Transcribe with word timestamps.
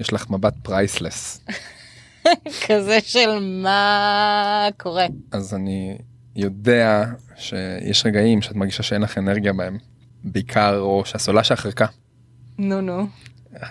יש 0.00 0.12
לך 0.12 0.30
מבט 0.30 0.54
פרייסלס. 0.62 1.40
כזה 2.66 2.98
של 3.00 3.38
מה 3.62 4.68
קורה. 4.76 5.06
אז 5.32 5.54
אני 5.54 5.98
יודע 6.36 7.04
שיש 7.36 8.06
רגעים 8.06 8.42
שאת 8.42 8.56
מרגישה 8.56 8.82
שאין 8.82 9.02
לך 9.02 9.18
אנרגיה 9.18 9.52
בהם. 9.52 9.78
בעיקר 10.24 10.78
או 10.78 11.02
שהסוללה 11.04 11.44
שלך 11.44 11.66
ריקה. 11.66 11.86
נו 12.58 12.80
נו. 12.80 13.06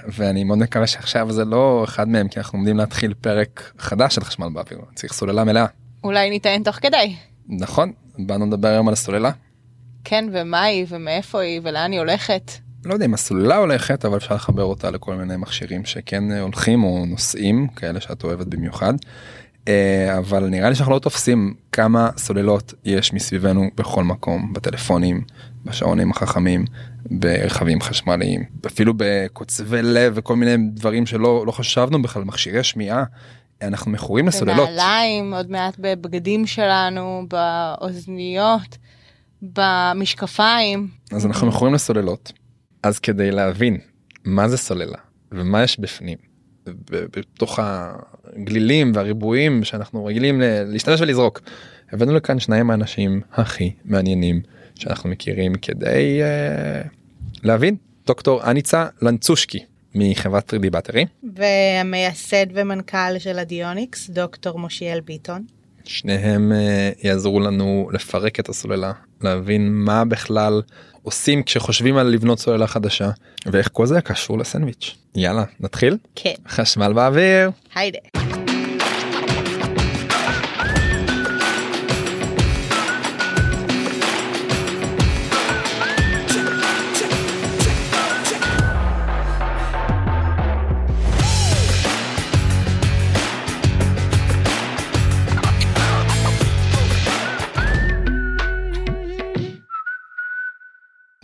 ואני 0.07 0.43
מאוד 0.43 0.59
מקווה 0.59 0.87
שעכשיו 0.87 1.31
זה 1.31 1.45
לא 1.45 1.83
אחד 1.83 2.07
מהם 2.07 2.27
כי 2.27 2.39
אנחנו 2.39 2.59
עומדים 2.59 2.77
להתחיל 2.77 3.13
פרק 3.13 3.71
חדש 3.77 4.15
של 4.15 4.23
חשמל 4.23 4.49
באוויר 4.53 4.79
צריך 4.95 5.13
סוללה 5.13 5.43
מלאה. 5.43 5.65
אולי 6.03 6.29
ניתן 6.29 6.63
תוך 6.63 6.75
כדי. 6.75 7.15
נכון 7.47 7.93
באנו 8.17 8.45
לדבר 8.45 8.67
היום 8.67 8.87
על 8.87 8.93
הסוללה. 8.93 9.31
כן 10.03 10.25
ומה 10.33 10.63
היא 10.63 10.85
ומאיפה 10.89 11.41
היא 11.41 11.61
ולאן 11.63 11.91
היא 11.91 11.99
הולכת. 11.99 12.51
לא 12.85 12.93
יודע 12.93 13.05
אם 13.05 13.13
הסוללה 13.13 13.57
הולכת 13.57 14.05
אבל 14.05 14.17
אפשר 14.17 14.35
לחבר 14.35 14.63
אותה 14.63 14.91
לכל 14.91 15.15
מיני 15.15 15.37
מכשירים 15.37 15.85
שכן 15.85 16.31
הולכים 16.31 16.83
או 16.83 17.05
נוסעים 17.05 17.67
כאלה 17.67 18.01
שאת 18.01 18.23
אוהבת 18.23 18.47
במיוחד. 18.47 18.93
אה, 19.67 20.17
אבל 20.17 20.47
נראה 20.49 20.69
לי 20.69 20.75
שאנחנו 20.75 20.93
לא 20.93 20.99
תופסים 20.99 21.53
כמה 21.71 22.09
סוללות 22.17 22.73
יש 22.85 23.13
מסביבנו 23.13 23.69
בכל 23.75 24.03
מקום 24.03 24.53
בטלפונים 24.53 25.21
בשעונים 25.65 26.11
החכמים 26.11 26.65
ברכבים 27.05 27.81
חשמליים 27.81 28.43
אפילו 28.67 28.93
בקוצבי 28.97 29.81
לב 29.81 30.13
וכל 30.15 30.35
מיני 30.35 30.69
דברים 30.73 31.05
שלא 31.05 31.43
לא 31.45 31.51
חשבנו 31.51 32.01
בכלל 32.01 32.23
מכשירי 32.23 32.63
שמיעה. 32.63 33.03
אנחנו 33.61 33.91
מכורים 33.91 34.27
לסוללות. 34.27 34.69
בנעליים 34.69 35.33
עוד 35.33 35.51
מעט 35.51 35.75
בבגדים 35.79 36.47
שלנו 36.47 37.25
באוזניות 37.27 38.77
במשקפיים. 39.41 40.87
אז 41.11 41.25
אנחנו 41.25 41.47
מכורים 41.47 41.73
לסוללות. 41.73 42.33
אז 42.83 42.99
כדי 42.99 43.31
להבין 43.31 43.77
מה 44.25 44.47
זה 44.47 44.57
סוללה 44.57 44.97
ומה 45.31 45.63
יש 45.63 45.79
בפנים 45.79 46.17
בתוך 46.87 47.59
הגלילים 47.61 48.91
והריבועים 48.95 49.63
שאנחנו 49.63 50.05
רגילים 50.05 50.41
להשתמש 50.43 51.01
ולזרוק. 51.01 51.41
הבאנו 51.91 52.13
לכאן 52.13 52.39
שניים 52.39 52.69
האנשים 52.69 53.21
הכי 53.31 53.71
מעניינים 53.85 54.41
שאנחנו 54.75 55.09
מכירים 55.09 55.55
כדי 55.55 56.21
uh, 56.21 56.87
להבין 57.43 57.75
דוקטור 58.05 58.51
אניצה 58.51 58.87
לנצושקי 59.01 59.59
מחברת 59.95 60.53
3D 60.53 60.69
באטרי 60.69 61.05
והמייסד 61.35 62.45
ומנכ"ל 62.53 63.19
של 63.19 63.39
הדיוניקס 63.39 64.09
דוקטור 64.09 64.59
מושיאל 64.59 64.99
ביטון. 64.99 65.45
שניהם 65.85 66.51
uh, 66.51 67.07
יעזרו 67.07 67.39
לנו 67.39 67.89
לפרק 67.93 68.39
את 68.39 68.49
הסוללה 68.49 68.91
להבין 69.21 69.73
מה 69.73 70.05
בכלל 70.05 70.61
עושים 71.03 71.43
כשחושבים 71.43 71.97
על 71.97 72.07
לבנות 72.07 72.39
סוללה 72.39 72.67
חדשה 72.67 73.09
ואיך 73.45 73.69
כל 73.73 73.85
זה 73.85 74.01
קשור 74.01 74.39
לסנדוויץ' 74.39 74.95
יאללה 75.15 75.43
נתחיל? 75.59 75.97
כן. 76.15 76.33
חשמל 76.47 76.93
באוויר. 76.93 77.51
היידה. 77.75 78.22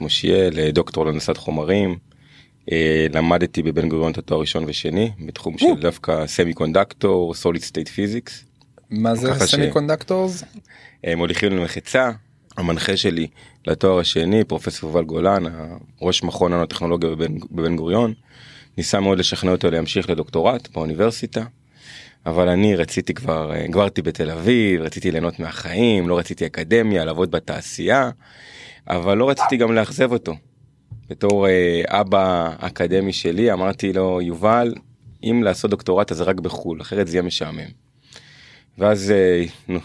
מושיאל, 0.10 0.60
אה, 0.60 0.72
דוקטור 0.72 1.06
להנדסת 1.06 1.38
חומרים. 1.38 1.98
אה, 2.72 3.08
למדתי 3.14 3.64
בבן 3.64 3.90
גוריון 3.90 4.12
את 4.12 4.18
התואר 4.18 4.40
ראשון 4.42 4.64
ושני 4.68 5.12
בתחום 5.26 5.58
של 5.58 5.66
דווקא 5.82 6.28
semiconductor, 6.28 7.34
solid 7.34 7.62
state 7.62 7.88
physics. 7.88 8.46
מה 8.90 9.16
זה 9.16 9.34
semi 9.34 9.72
conductors? 9.72 10.44
מוליכים 11.16 11.52
למחצה. 11.52 12.12
המנחה 12.58 12.98
שלי 12.98 13.28
לתואר 13.68 14.00
השני 14.00 14.44
פרופסור 14.44 14.90
יובל 14.90 15.04
גולן 15.04 15.44
ראש 16.02 16.24
מכון 16.24 16.54
ננו-טכנולוגיה 16.54 17.10
בבן, 17.10 17.38
בבן 17.52 17.76
גוריון 17.76 18.14
ניסה 18.78 19.00
מאוד 19.00 19.20
לשכנע 19.20 19.52
אותי 19.52 19.72
להמשיך 19.72 20.10
לדוקטורט 20.10 20.70
באוניברסיטה. 20.74 21.44
אבל 22.26 22.50
אני 22.50 22.76
רציתי 22.76 23.14
כבר 23.14 23.56
אה, 23.56 23.68
גרתי 23.68 24.02
בתל 24.02 24.32
אביב 24.32 24.82
רציתי 24.82 25.12
ליהנות 25.12 25.40
מהחיים 25.40 26.10
לא 26.10 26.18
רציתי 26.18 26.46
אקדמיה 26.46 27.06
לעבוד 27.06 27.32
בתעשייה 27.32 28.12
אבל 28.90 29.18
לא 29.18 29.30
רציתי 29.30 29.58
גם 29.58 29.76
לאכזב 29.76 30.12
אותו. 30.12 30.36
בתור 31.10 31.48
אה, 31.48 31.82
אבא 31.88 32.56
אקדמי 32.60 33.14
שלי 33.14 33.54
אמרתי 33.54 33.94
לו 33.94 34.22
יובל 34.22 34.74
אם 35.24 35.44
לעשות 35.44 35.72
דוקטורט 35.72 36.12
אז 36.12 36.22
רק 36.22 36.40
בחו"ל 36.40 36.82
אחרת 36.82 37.08
זה 37.08 37.18
יהיה 37.18 37.24
משעמם. 37.24 37.70
ואז 38.78 39.12
אה, 39.12 39.44
נו, 39.68 39.80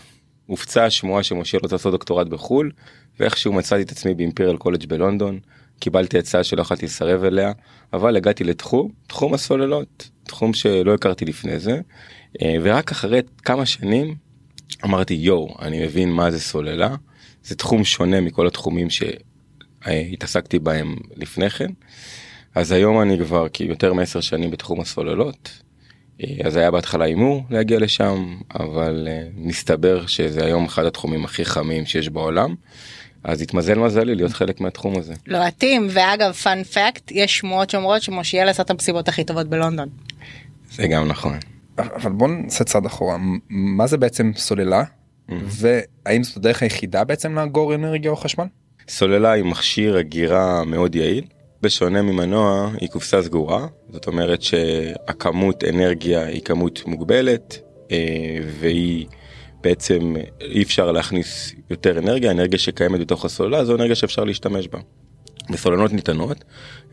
הופצה 0.47 0.85
השמועה 0.85 1.23
שמשה 1.23 1.59
רוצה 1.63 1.75
לעשות 1.75 1.93
דוקטורט 1.93 2.27
בחו"ל 2.27 2.71
ואיכשהו 3.21 3.53
מצאתי 3.53 3.83
את 3.83 3.91
עצמי 3.91 4.15
באימפריאל 4.15 4.57
קולג' 4.57 4.87
בלונדון 4.87 5.39
קיבלתי 5.81 6.19
הצעה 6.19 6.45
שלא 6.45 6.63
יכולתי 6.63 6.87
לסרב 6.87 7.25
אליה 7.25 7.53
אבל 7.93 8.17
הגעתי 8.17 8.45
לתחום 8.45 8.91
תחום 9.07 9.35
הסוללות 9.35 10.11
תחום 10.25 10.55
שלא 10.55 10.95
הכרתי 10.95 11.25
לפני 11.25 11.59
זה 11.59 11.81
אה, 12.43 12.57
ורק 12.63 12.91
אחרי 12.91 13.21
כמה 13.45 13.67
שנים 13.67 14.15
אמרתי 14.85 15.15
יואו 15.15 15.55
אני 15.63 15.85
מבין 15.85 16.13
מה 16.13 16.31
זה 16.31 16.41
סוללה 16.41 16.95
זה 17.45 17.55
תחום 17.55 17.85
שונה 17.85 18.21
מכל 18.21 18.47
התחומים 18.47 18.89
שהתעסקתי 18.91 20.59
בהם 20.59 20.97
לפני 21.17 21.51
כן. 21.51 21.71
אז 22.55 22.73
היום 22.73 23.01
אני 23.01 23.19
כבר 23.19 23.49
כי 23.49 23.65
יותר 23.65 23.93
מעשר 23.93 24.21
שנים 24.21 24.51
בתחום 24.51 24.81
הסוללות. 24.81 25.61
אה, 26.23 26.37
אז 26.45 26.57
היה 26.57 26.71
בהתחלה 26.71 27.05
הימור 27.05 27.43
להגיע 27.51 27.79
לשם 27.79 28.37
אבל 28.55 29.09
אה, 29.11 29.27
מסתבר 29.35 30.07
שזה 30.07 30.45
היום 30.45 30.65
אחד 30.65 30.85
התחומים 30.85 31.25
הכי 31.25 31.45
חמים 31.45 31.87
שיש 31.87 32.09
בעולם. 32.09 32.55
אז 33.25 33.43
התמזל 33.43 33.79
מזלי 33.79 34.15
להיות 34.15 34.33
חלק 34.33 34.61
מהתחום 34.61 34.99
הזה. 34.99 35.15
לא 35.27 35.47
מתאים 35.47 35.87
ואגב 35.91 36.33
פאנ 36.33 36.65
פקט 36.65 37.11
יש 37.11 37.39
שמועות 37.39 37.71
שאומרות 37.71 38.03
שמושיאל 38.03 38.49
עשה 38.49 38.63
את 38.63 38.71
המסיבות 38.71 39.09
הכי 39.09 39.25
טובות 39.25 39.49
בלונדון. 39.49 39.89
זה 40.71 40.87
גם 40.87 41.09
נכון. 41.09 41.39
אבל 41.79 42.13
בוא 42.13 42.29
נעשה 42.29 42.65
צעד 42.65 42.87
אחורה 42.87 43.17
מה 43.49 43.87
זה 43.87 43.97
בעצם 43.97 44.33
סוללה 44.37 44.85
והאם 45.29 46.25
זאת 46.25 46.37
הדרך 46.37 46.63
היחידה 46.63 47.05
בעצם 47.05 47.35
לאגור 47.35 47.75
אנרגיה 47.75 48.11
או 48.11 48.17
חשמל? 48.17 48.45
סוללה 48.89 49.33
היא 49.33 49.45
מכשיר 49.45 50.01
אגירה 50.01 50.65
מאוד 50.65 50.95
יעיל. 50.95 51.25
בשונה 51.65 52.03
ממנוע 52.03 52.71
היא 52.81 52.89
קופסה 52.89 53.23
סגורה 53.23 53.67
זאת 53.91 54.07
אומרת 54.07 54.43
שהכמות 54.43 55.65
אנרגיה 55.65 56.27
היא 56.27 56.43
כמות 56.43 56.87
מוגבלת 56.87 57.59
אה, 57.93 58.39
והיא 58.61 59.07
בעצם 59.61 60.15
אי 60.41 60.63
אפשר 60.63 60.93
להכניס 60.93 61.55
יותר 61.71 61.99
אנרגיה 61.99 62.31
אנרגיה 62.31 62.59
שקיימת 62.59 63.01
בתוך 63.01 63.25
הסוללה 63.25 63.65
זו 63.65 63.75
אנרגיה 63.75 63.95
שאפשר 63.95 64.25
להשתמש 64.25 64.69
בה. 64.69 64.79
בסוללות 65.51 65.93
ניתנות 65.93 66.45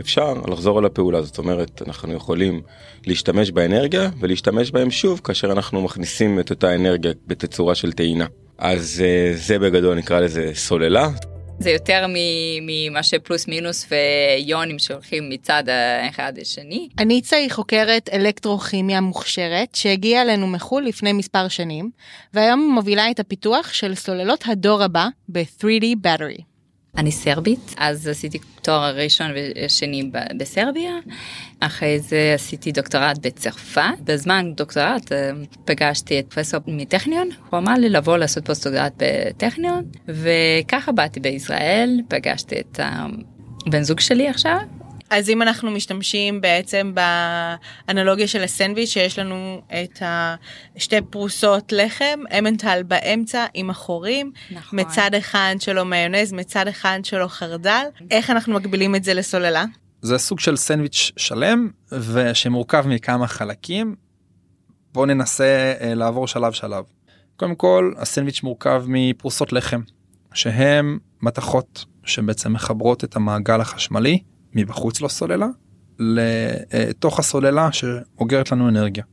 אפשר 0.02 0.34
לחזור 0.34 0.78
על 0.78 0.86
הפעולה 0.86 1.22
זאת 1.22 1.38
אומרת 1.38 1.82
אנחנו 1.88 2.14
יכולים 2.14 2.62
להשתמש 3.06 3.52
באנרגיה 3.52 4.10
ולהשתמש 4.20 4.72
בהם 4.72 4.92
שוב 4.92 5.22
כאשר 5.24 5.52
אנחנו 5.52 5.82
מכניסים 5.82 6.40
את 6.40 6.50
אותה 6.50 6.76
אנרגיה 6.76 7.12
בתצורה 7.28 7.76
של 7.76 7.92
טעינה 7.92 8.26
אז 8.58 9.04
אה, 9.06 9.32
זה 9.36 9.60
בגדול 9.60 9.96
נקרא 9.96 10.20
לזה 10.20 10.52
סוללה 10.54 11.10
זה 11.62 11.70
יותר 11.70 12.06
ממה 12.62 13.04
שפלוס 13.04 13.48
מינוס 13.48 13.88
ויונים 13.92 14.80
שהולכים 14.80 15.30
מצד 15.30 15.64
האחד 15.68 16.34
לשני. 16.38 16.90
אניצה 17.00 17.36
היא 17.36 17.52
חוקרת 17.52 18.10
אלקטרוכימיה 18.14 19.02
מוכשרת 19.02 19.76
שהגיעה 19.76 20.22
אלינו 20.22 20.48
מחו"ל 20.48 20.84
לפני 20.84 21.14
מספר 21.14 21.48
שנים, 21.48 21.92
והיום 22.34 22.72
מובילה 22.76 23.12
את 23.12 23.20
הפיתוח 23.20 23.74
של 23.74 23.96
סוללות 23.96 24.44
הדור 24.48 24.84
הבא 24.84 25.08
ב-3D 25.32 26.06
Battery. 26.06 26.51
אני 26.98 27.12
סרבית, 27.12 27.76
אז 27.78 28.08
עשיתי 28.08 28.40
תואר 28.62 28.96
ראשון 28.96 29.28
ושני 29.66 30.12
בסרביה, 30.38 30.92
אחרי 31.60 32.00
זה 32.00 32.32
עשיתי 32.36 32.72
דוקטורט 32.72 33.18
בצרפת, 33.22 33.82
בזמן 34.04 34.54
דוקטורט 34.56 35.12
אה, 35.12 35.32
פגשתי 35.66 36.20
את 36.20 36.26
פרופסור 36.34 36.60
מטכניון, 36.68 37.30
הוא 37.50 37.60
אמר 37.60 37.74
לי 37.74 37.90
לבוא 37.90 38.18
לעשות 38.18 38.46
פוסט-דוקטורט 38.46 38.94
בטכניון, 38.98 39.84
וככה 40.08 40.92
באתי 40.92 41.20
בישראל, 41.20 42.02
פגשתי 42.08 42.60
את 42.60 42.80
הבן 43.66 43.84
זוג 43.84 44.00
שלי 44.00 44.28
עכשיו, 44.28 44.58
אז 45.12 45.30
אם 45.30 45.42
אנחנו 45.42 45.72
משתמשים 45.72 46.42
בעצם 46.42 46.94
באנלוגיה 47.88 48.28
של 48.28 48.44
הסנדוויץ' 48.44 48.90
שיש 48.90 49.20
לנו 49.20 49.62
את 49.68 50.02
השתי 50.76 50.96
פרוסות 51.10 51.72
לחם, 51.72 52.20
אמנטל 52.40 52.84
באמצע 52.84 53.46
עם 53.54 53.70
החורים, 53.70 54.32
נכון. 54.52 54.80
מצד 54.80 55.12
אחד 55.18 55.56
שלו 55.60 55.86
מיונז, 55.86 56.34
מצד 56.34 56.68
אחד 56.68 57.00
שלו 57.04 57.28
חרדל, 57.28 57.86
איך 58.12 58.30
אנחנו 58.30 58.54
מגבילים 58.54 58.96
את 58.96 59.04
זה 59.04 59.14
לסוללה? 59.14 59.66
זה 60.02 60.18
סוג 60.18 60.40
של 60.40 60.56
סנדוויץ' 60.56 61.12
שלם 61.18 61.70
ושמורכב 61.92 62.88
מכמה 62.88 63.28
חלקים. 63.28 63.96
בוא 64.94 65.06
ננסה 65.06 65.74
אה, 65.82 65.94
לעבור 65.94 66.28
שלב 66.28 66.54
שלב. 66.54 66.84
קודם 67.36 67.56
כל 67.56 67.94
הסנדוויץ' 67.98 68.44
מורכב 68.44 68.84
מפרוסות 68.88 69.54
לחם 69.54 69.82
שהם 70.34 71.00
מתכות 71.22 71.86
שבעצם 72.04 72.54
מחברות 72.54 73.04
את 73.04 73.16
המעגל 73.16 73.62
החשמלי 73.62 74.20
מבחוץ 74.56 75.02
לסוללה 75.02 75.48
לתוך 76.00 77.20
הסוללה 77.20 77.72
שאוגרת 77.72 78.52
לנו 78.52 78.70
אנרגיה. 78.70 79.04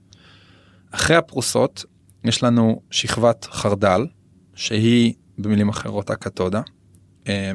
אחרי 0.90 1.17
הפרוסות 1.17 1.85
יש 2.25 2.43
לנו 2.43 2.82
שכבת 2.90 3.44
חרדל 3.50 4.06
שהיא 4.55 5.14
במילים 5.38 5.69
אחרות 5.69 6.11
הקתודה. 6.11 6.61
אה, 7.29 7.52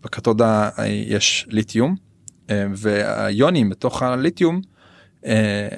בקתודה 0.00 0.70
יש 1.06 1.46
ליתיום 1.48 1.96
אה, 2.50 2.66
והיונים 2.76 3.70
בתוך 3.70 4.02
הליתיום 4.02 4.60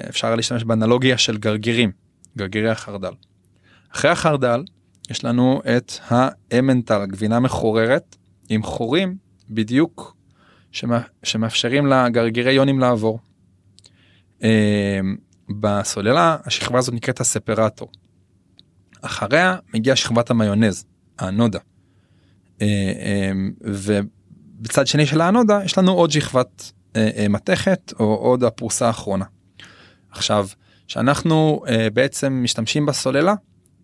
אפשר 0.08 0.34
להשתמש 0.34 0.64
באנלוגיה 0.64 1.18
של 1.18 1.38
גרגירים, 1.38 1.90
גרגירי 2.38 2.70
החרדל. 2.70 3.12
אחרי 3.94 4.10
החרדל 4.10 4.64
יש 5.10 5.24
לנו 5.24 5.60
את 5.76 5.92
האמנטל, 6.08 7.06
גבינה 7.06 7.40
מחוררת 7.40 8.16
עם 8.48 8.62
חורים 8.62 9.16
בדיוק 9.50 10.16
שמאפשרים 11.22 11.86
לגרגירי 11.86 12.52
יונים 12.52 12.78
לעבור. 12.78 13.18
אה, 14.42 15.00
בסוללה 15.60 16.36
השכבה 16.44 16.78
הזאת 16.78 16.94
נקראת 16.94 17.20
הספרטור. 17.20 17.88
אחריה 19.02 19.56
מגיעה 19.74 19.96
שכבת 19.96 20.30
המיונז, 20.30 20.84
האנודה. 21.18 21.58
אה, 22.62 22.66
אה, 22.66 23.32
ובצד 23.60 24.86
שני 24.86 25.06
של 25.06 25.20
האנודה 25.20 25.60
יש 25.64 25.78
לנו 25.78 25.92
עוד 25.92 26.10
שכבת 26.10 26.72
מתכת 27.28 27.92
או 28.00 28.14
עוד 28.14 28.44
הפרוסה 28.44 28.86
האחרונה. 28.86 29.24
עכשיו, 30.10 30.48
שאנחנו 30.86 31.62
בעצם 31.92 32.40
משתמשים 32.42 32.86
בסוללה, 32.86 33.34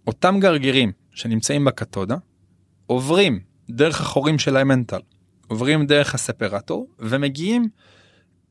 אותם 0.07 0.41
גרגירים 0.41 0.93
שנמצאים 1.15 1.65
בקתודה 1.65 2.17
עוברים 2.87 3.41
דרך 3.71 4.01
החורים 4.01 4.39
של 4.39 4.57
האמנטל 4.57 5.01
עוברים 5.55 5.87
דרך 5.87 6.15
הספרטור 6.15 6.89
ומגיעים 6.99 7.69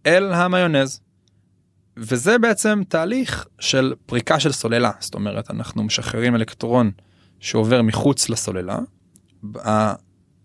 אל 0.05 0.33
המיונז. 0.33 1.01
וזה 1.97 2.37
בעצם 2.37 2.81
תהליך 2.87 3.47
של 3.59 3.93
פריקה 4.05 4.39
של 4.39 4.51
סוללה 4.51 4.91
זאת 4.99 5.15
אומרת 5.15 5.51
אנחנו 5.51 5.83
משחררים 5.83 6.35
אלקטרון 6.35 6.91
שעובר 7.39 7.81
מחוץ 7.81 8.29
לסוללה. 8.29 8.79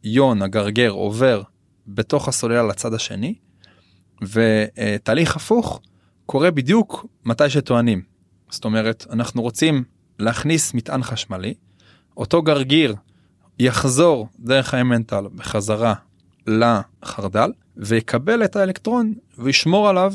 היון 0.03 0.43
הגרגר 0.43 0.91
עובר 0.91 1.43
בתוך 1.87 2.29
הסוללה 2.29 2.63
לצד 2.63 2.95
השני 2.95 3.35
ותהליך 4.23 5.37
הפוך 5.37 5.81
קורה 6.27 6.51
בדיוק 6.51 7.07
מתי 7.25 7.51
שטוענים. 7.51 8.03
זאת 8.51 8.65
אומרת 8.65 9.07
אנחנו 9.11 9.43
רוצים 9.43 9.85
להכניס 10.19 10.75
מטען 10.75 11.03
חשמלי 11.03 11.55
אותו 12.17 12.43
גרגיר 12.43 12.95
יחזור 13.59 14.29
דרך 14.39 14.75
האמנטל 14.75 15.25
בחזרה 15.35 15.95
לחרדל 16.49 17.53
ויקבל 17.77 18.45
את 18.45 18.57
האלקטרון 18.57 19.15
וישמור 19.39 19.89
עליו 19.89 20.15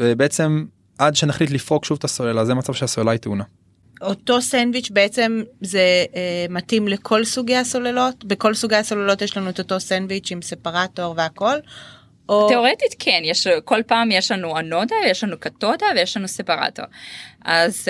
אה, 0.00 0.14
בעצם 0.14 0.64
עד 0.98 1.16
שנחליט 1.16 1.50
לפרוק 1.50 1.84
שוב 1.84 1.98
את 1.98 2.04
הסוללה 2.04 2.44
זה 2.44 2.54
מצב 2.54 2.72
שהסוללה 2.72 3.10
היא 3.10 3.20
טעונה. 3.20 3.44
אותו 4.00 4.42
סנדוויץ' 4.42 4.90
בעצם 4.90 5.42
זה 5.60 6.04
אה, 6.14 6.46
מתאים 6.50 6.88
לכל 6.88 7.24
סוגי 7.24 7.56
הסוללות 7.56 8.24
בכל 8.24 8.54
סוגי 8.54 8.76
הסוללות 8.76 9.22
יש 9.22 9.36
לנו 9.36 9.50
את 9.50 9.58
אותו 9.58 9.80
סנדוויץ' 9.80 10.32
עם 10.32 10.42
ספרטור 10.42 11.14
והכל. 11.16 11.56
או... 12.28 12.48
תאורטית 12.48 12.94
כן 12.98 13.20
יש 13.24 13.46
כל 13.64 13.80
פעם 13.86 14.10
יש 14.10 14.30
לנו 14.30 14.58
אנודה 14.58 14.96
יש 15.06 15.24
לנו 15.24 15.36
קתודה 15.38 15.86
ויש 15.96 16.16
לנו 16.16 16.28
ספרטור 16.28 16.84
אז 17.44 17.88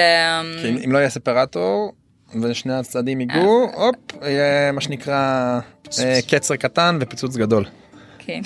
אם, 0.69 0.79
אם 0.85 0.93
לא 0.93 0.99
יהיה 0.99 1.11
ספרטור 1.11 1.93
ושני 2.43 2.73
הצדדים 2.73 3.21
ייגעו 3.21 3.71
הופ 3.75 3.97
יהיה 4.23 4.73
מה 4.73 4.81
שנקרא 4.81 5.61
אה, 5.99 6.19
קצר 6.29 6.57
קטן 6.57 6.99
ופיצוץ 7.01 7.37
גדול. 7.37 7.65
כן. 8.19 8.41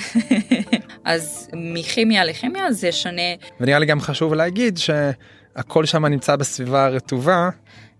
אז 1.04 1.48
מכימיה 1.52 2.24
לכימיה 2.24 2.72
זה 2.72 2.92
שונה. 2.92 3.22
ונראה 3.60 3.78
לי 3.78 3.86
גם 3.86 4.00
חשוב 4.00 4.34
להגיד 4.34 4.78
שהכל 4.78 5.84
שם 5.84 6.06
נמצא 6.06 6.36
בסביבה 6.36 6.88
רטובה. 6.88 7.48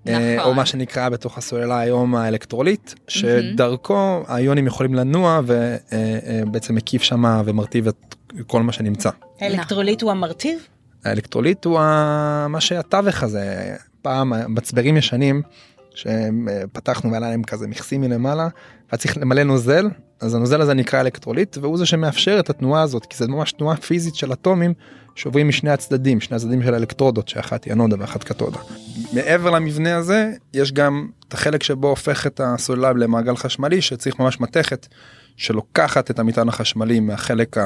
אה, 0.09 0.37
נכון. 0.37 0.51
או 0.51 0.55
מה 0.55 0.67
שנקרא 0.67 1.09
בתוך 1.09 1.39
הסוללה 1.39 1.81
היום 1.81 2.15
האלקטרוליט 2.15 2.93
שדרכו 3.09 4.25
האיונים 4.27 4.67
יכולים 4.67 4.95
לנוע 4.95 5.41
ובעצם 5.45 6.73
אה, 6.73 6.77
מקיף 6.77 7.03
שם 7.03 7.43
ומרטיב 7.45 7.89
את 7.89 8.15
כל 8.47 8.63
מה 8.63 8.73
שנמצא. 8.73 9.11
האלקטרוליט 9.41 10.03
הוא 10.03 10.11
המרטיב? 10.11 10.59
האלקטרוליט 11.05 11.65
הוא 11.65 11.79
מה 12.49 12.61
שהתווך 12.61 13.23
הזה 13.23 13.77
פעם 14.03 14.33
מצברים 14.55 14.97
ישנים 14.97 15.43
שפתחנו 15.95 17.13
ועלה 17.13 17.31
להם 17.31 17.43
כזה 17.43 17.67
מכסים 17.67 18.01
מלמעלה 18.01 18.49
היה 18.91 18.99
צריך 18.99 19.17
למלא 19.17 19.43
נוזל 19.43 19.89
אז 20.21 20.35
הנוזל 20.35 20.61
הזה 20.61 20.75
נקרא 20.75 21.01
אלקטרוליט 21.01 21.59
והוא 21.61 21.79
זה 21.79 21.87
שמאפשר 21.87 22.41
את 22.41 22.51
התנועה 22.51 22.83
הזאת 22.83 23.07
כי 23.07 23.17
זה 23.17 23.29
ממש 23.29 23.53
תנועה 23.53 23.77
פיזית 23.77 24.15
של 24.15 24.33
אטומים 24.33 24.75
שעוברים 25.15 25.49
משני 25.49 25.71
הצדדים 25.71 26.21
שני 26.21 26.37
הצדדים 26.37 26.63
של 26.63 26.75
האלקטרודות 26.75 27.29
שאחת 27.29 27.65
היא 27.65 27.73
אנודה 27.73 27.97
ואחת 27.99 28.25
קתודה. 28.25 28.59
מעבר 29.13 29.51
למבנה 29.51 29.97
הזה 29.97 30.33
יש 30.55 30.73
גם 30.73 31.09
את 31.29 31.35
החלק 31.35 31.63
שבו 31.63 31.89
הופך 31.89 32.27
את 32.27 32.41
הסוללה 32.45 32.93
למעגל 32.93 33.37
חשמלי 33.37 33.83
שצריך 33.83 34.19
ממש 34.19 34.41
מתכת 34.41 34.87
שלוקחת 35.37 36.11
את 36.11 36.19
המטען 36.19 36.49
החשמלי 36.49 37.01
מהחלק 37.01 37.57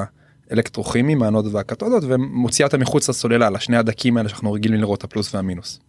האלקטרוכימי 0.51 1.15
מהאנודות 1.15 1.53
והקתודות 1.53 2.03
ומוציאה 2.07 2.67
אותה 2.67 2.79
מחוץ 2.79 3.09
לסוללה 3.09 3.51
לשני 3.51 3.77
הדקים 3.77 4.17
האלה 4.17 4.29
שאנחנו 4.29 4.53
רגילים 4.53 4.81
לראות 4.81 5.05
הפלוס 5.05 5.35
והמינוס. 5.35 5.81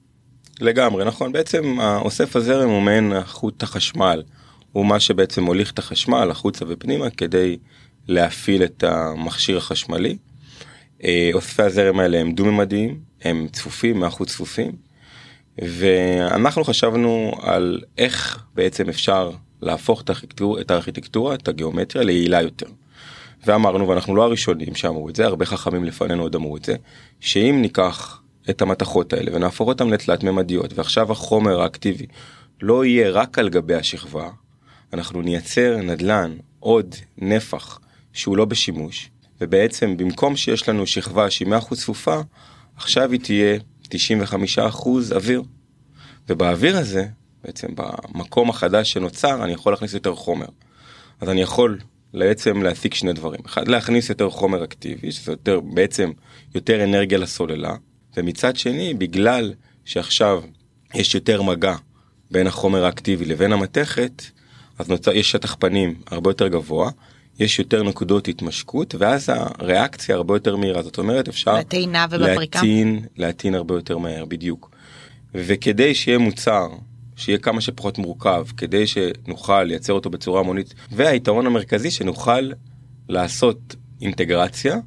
לגמרי 0.61 1.05
נכון 1.05 1.31
בעצם 1.31 1.79
האוסף 1.79 2.35
הזרם 2.35 2.69
הוא 2.69 2.81
מעין 2.81 3.13
חוט 3.25 3.63
החשמל 3.63 4.23
הוא 4.71 4.85
מה 4.85 4.99
שבעצם 4.99 5.43
מוליך 5.43 5.71
את 5.71 5.79
החשמל 5.79 6.31
החוצה 6.31 6.65
ופנימה 6.67 7.09
כדי 7.09 7.57
להפעיל 8.07 8.63
את 8.63 8.83
המכשיר 8.83 9.57
החשמלי. 9.57 10.17
אה, 11.03 11.29
אוספי 11.33 11.63
הזרם 11.63 11.99
האלה 11.99 12.17
הם 12.19 12.31
דו-ממדיים 12.31 12.99
הם 13.21 13.47
צפופים 13.51 13.99
מאחוז 13.99 14.27
צפופים 14.27 14.71
ואנחנו 15.57 16.63
חשבנו 16.63 17.31
על 17.41 17.81
איך 17.97 18.43
בעצם 18.53 18.89
אפשר 18.89 19.31
להפוך 19.61 20.01
את 20.01 20.09
הארכיטקטורה, 20.09 20.61
את 20.61 20.71
הארכיטקטורה, 20.71 21.35
את 21.35 21.47
הגיאומטריה 21.47 22.05
ליעילה 22.05 22.41
יותר. 22.41 22.67
ואמרנו 23.45 23.87
ואנחנו 23.87 24.15
לא 24.15 24.23
הראשונים 24.23 24.75
שאמרו 24.75 25.09
את 25.09 25.15
זה 25.15 25.25
הרבה 25.25 25.45
חכמים 25.45 25.83
לפנינו 25.83 26.23
עוד 26.23 26.35
אמרו 26.35 26.57
את 26.57 26.65
זה 26.65 26.75
שאם 27.19 27.57
ניקח 27.61 28.21
את 28.49 28.61
המתכות 28.61 29.13
האלה 29.13 29.35
ונהפוך 29.35 29.67
אותם 29.67 29.93
לתלת 29.93 30.23
ממדיות 30.23 30.73
ועכשיו 30.73 31.11
החומר 31.11 31.61
האקטיבי 31.61 32.05
לא 32.61 32.85
יהיה 32.85 33.09
רק 33.09 33.39
על 33.39 33.49
גבי 33.49 33.75
השכבה 33.75 34.29
אנחנו 34.93 35.21
נייצר 35.21 35.77
נדלן 35.77 36.37
עוד 36.59 36.95
נפח 37.17 37.79
שהוא 38.13 38.37
לא 38.37 38.45
בשימוש 38.45 39.09
ובעצם 39.41 39.97
במקום 39.97 40.35
שיש 40.35 40.69
לנו 40.69 40.87
שכבה 40.87 41.29
שהיא 41.29 41.47
100% 41.47 41.75
צפופה 41.75 42.19
עכשיו 42.75 43.11
היא 43.11 43.19
תהיה 43.19 43.57
95% 43.85 43.89
אוויר. 45.15 45.43
ובאוויר 46.29 46.77
הזה 46.77 47.05
בעצם 47.43 47.67
במקום 47.75 48.49
החדש 48.49 48.93
שנוצר 48.93 49.43
אני 49.43 49.53
יכול 49.53 49.73
להכניס 49.73 49.93
יותר 49.93 50.15
חומר. 50.15 50.45
אז 51.21 51.29
אני 51.29 51.41
יכול 51.41 51.79
בעצם 52.13 52.63
להשיג 52.63 52.93
שני 52.93 53.13
דברים. 53.13 53.41
אחד 53.45 53.67
להכניס 53.67 54.09
יותר 54.09 54.29
חומר 54.29 54.63
אקטיבי 54.63 55.11
שזה 55.11 55.31
יותר 55.31 55.59
בעצם 55.59 56.11
יותר 56.55 56.83
אנרגיה 56.83 57.17
לסוללה 57.17 57.75
ומצד 58.17 58.55
שני 58.55 58.93
בגלל 58.93 59.53
שעכשיו 59.85 60.41
יש 60.93 61.15
יותר 61.15 61.41
מגע 61.41 61.75
בין 62.31 62.47
החומר 62.47 62.85
האקטיבי 62.85 63.25
לבין 63.25 63.53
המתכת 63.53 64.23
אז 64.79 64.89
נוצר 64.89 65.11
יש 65.11 65.31
שטח 65.31 65.55
פנים 65.59 65.95
הרבה 66.11 66.29
יותר 66.29 66.47
גבוה 66.47 66.91
יש 67.39 67.59
יותר 67.59 67.83
נקודות 67.83 68.27
התמשקות 68.27 68.95
ואז 68.97 69.29
הריאקציה 69.29 70.15
הרבה 70.15 70.35
יותר 70.35 70.55
מהירה 70.55 70.83
זאת 70.83 70.97
אומרת 70.97 71.27
אפשר 71.27 71.53
להטעין 71.53 71.95
להטעין 73.17 73.55
הרבה 73.55 73.75
יותר 73.75 73.97
מהר 73.97 74.25
בדיוק. 74.25 74.71
וכדי 75.33 75.95
שיהיה 75.95 76.17
מוצר 76.17 76.67
שיהיה 77.15 77.37
כמה 77.37 77.61
שפחות 77.61 77.97
מורכב 77.97 78.45
כדי 78.57 78.87
שנוכל 78.87 79.63
לייצר 79.63 79.93
אותו 79.93 80.09
בצורה 80.09 80.39
המונית 80.39 80.73
והיתרון 80.91 81.45
המרכזי 81.45 81.91
שנוכל 81.91 82.51
לעשות 83.09 83.75
אינטגרציה 84.01 84.77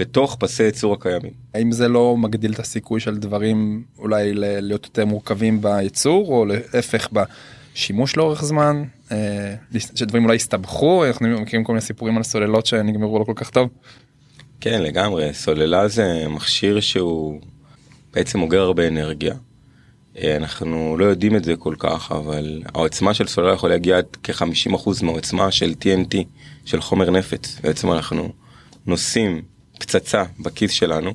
לתוך 0.00 0.36
פסי 0.40 0.62
ייצור 0.62 0.94
הקיימים. 0.94 1.32
האם 1.54 1.72
זה 1.72 1.88
לא 1.88 2.16
מגדיל 2.16 2.52
את 2.52 2.58
הסיכוי 2.58 3.00
של 3.00 3.16
דברים 3.16 3.82
אולי 3.98 4.34
להיות 4.34 4.84
יותר 4.84 5.04
מורכבים 5.04 5.62
בייצור 5.62 6.26
או 6.28 6.44
להפך 6.44 7.08
בשימוש 7.12 8.16
לאורך 8.16 8.44
זמן 8.44 8.84
אה, 9.12 9.54
שדברים 9.94 10.24
אולי 10.24 10.36
הסתבכו 10.36 11.06
אנחנו 11.06 11.40
מכירים 11.40 11.64
כל 11.64 11.72
מיני 11.72 11.80
סיפורים 11.80 12.16
על 12.16 12.22
סוללות 12.22 12.66
שנגמרו 12.66 13.18
לא 13.18 13.24
כל 13.24 13.32
כך 13.36 13.50
טוב. 13.50 13.68
כן 14.60 14.82
לגמרי 14.82 15.34
סוללה 15.34 15.88
זה 15.88 16.28
מכשיר 16.28 16.80
שהוא 16.80 17.40
בעצם 18.14 18.42
אוגר 18.42 18.60
הרבה 18.60 18.88
אנרגיה. 18.88 19.34
אה, 20.18 20.36
אנחנו 20.36 20.96
לא 20.98 21.04
יודעים 21.04 21.36
את 21.36 21.44
זה 21.44 21.56
כל 21.56 21.74
כך 21.78 22.12
אבל 22.12 22.62
העוצמה 22.74 23.14
של 23.14 23.26
סוללה 23.26 23.52
יכול 23.52 23.70
להגיע 23.70 23.98
עד 23.98 24.06
כ-50% 24.22 25.04
מהעוצמה 25.04 25.50
של 25.50 25.74
TNT 25.82 26.16
של 26.64 26.80
חומר 26.80 27.10
נפץ 27.10 27.60
בעצם 27.62 27.92
אנחנו 27.92 28.32
נושאים 28.86 29.42
פצצה 29.80 30.24
בכיס 30.40 30.70
שלנו 30.70 31.14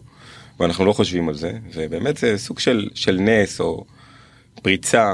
ואנחנו 0.59 0.85
לא 0.85 0.93
חושבים 0.93 1.29
על 1.29 1.35
זה 1.35 1.51
ובאמת 1.73 2.17
זה 2.17 2.37
סוג 2.37 2.59
של 2.59 2.89
של 2.93 3.17
נס 3.21 3.59
או 3.59 3.85
פריצה 4.61 5.13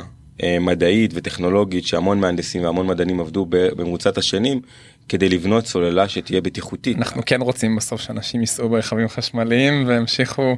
מדעית 0.61 1.11
וטכנולוגית 1.13 1.87
שהמון 1.87 2.19
מהנדסים 2.19 2.63
והמון 2.63 2.87
מדענים 2.87 3.19
עבדו 3.19 3.45
במרוצת 3.49 4.17
השנים 4.17 4.61
כדי 5.09 5.29
לבנות 5.29 5.67
סוללה 5.67 6.09
שתהיה 6.09 6.41
בטיחותית. 6.41 6.97
אנחנו 6.97 7.21
כן 7.25 7.41
רוצים 7.41 7.75
בסוף 7.75 8.01
שאנשים 8.01 8.41
ייסעו 8.41 8.69
ברכבים 8.69 9.09
חשמליים 9.09 9.87
והמשיכו 9.87 10.55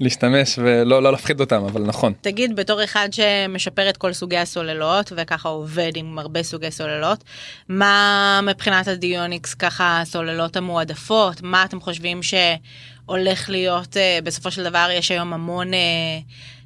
להשתמש 0.00 0.58
ולא 0.58 1.02
לא 1.02 1.12
להפחיד 1.12 1.40
אותם 1.40 1.64
אבל 1.64 1.82
נכון. 1.82 2.12
תגיד 2.20 2.56
בתור 2.56 2.84
אחד 2.84 3.08
שמשפר 3.12 3.88
את 3.88 3.96
כל 3.96 4.12
סוגי 4.12 4.36
הסוללות 4.36 5.12
וככה 5.16 5.48
עובד 5.48 5.92
עם 5.94 6.18
הרבה 6.18 6.42
סוגי 6.42 6.70
סוללות 6.70 7.24
מה 7.68 8.40
מבחינת 8.42 8.88
הדיוניקס 8.88 9.54
ככה 9.54 10.00
הסוללות 10.00 10.56
המועדפות 10.56 11.42
מה 11.42 11.64
אתם 11.64 11.80
חושבים 11.80 12.20
שהולך 12.22 13.50
להיות 13.50 13.96
אה, 13.96 14.18
בסופו 14.24 14.50
של 14.50 14.64
דבר 14.64 14.88
יש 14.92 15.10
היום 15.10 15.32
המון. 15.32 15.70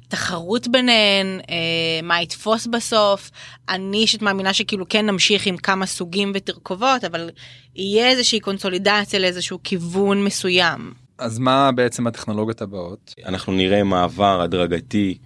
תחרות 0.07 0.67
ביניהן, 0.67 1.39
אה, 1.49 1.55
מה 2.03 2.21
יתפוס 2.21 2.67
בסוף. 2.67 3.31
אני 3.69 3.97
אישית 3.97 4.21
מאמינה 4.21 4.53
שכאילו 4.53 4.85
כן 4.89 5.05
נמשיך 5.05 5.45
עם 5.45 5.57
כמה 5.57 5.85
סוגים 5.85 6.31
ותרכובות, 6.35 7.03
אבל 7.03 7.29
יהיה 7.75 8.09
איזושהי 8.09 8.39
קונסולידציה 8.39 9.19
לאיזשהו 9.19 9.59
כיוון 9.63 10.23
מסוים. 10.23 10.93
אז 11.17 11.39
מה 11.39 11.71
בעצם 11.71 12.07
הטכנולוגיות 12.07 12.61
הבאות? 12.61 13.13
אנחנו 13.25 13.53
נראה 13.53 13.83
מעבר 13.83 14.41
הדרגתי 14.41 15.17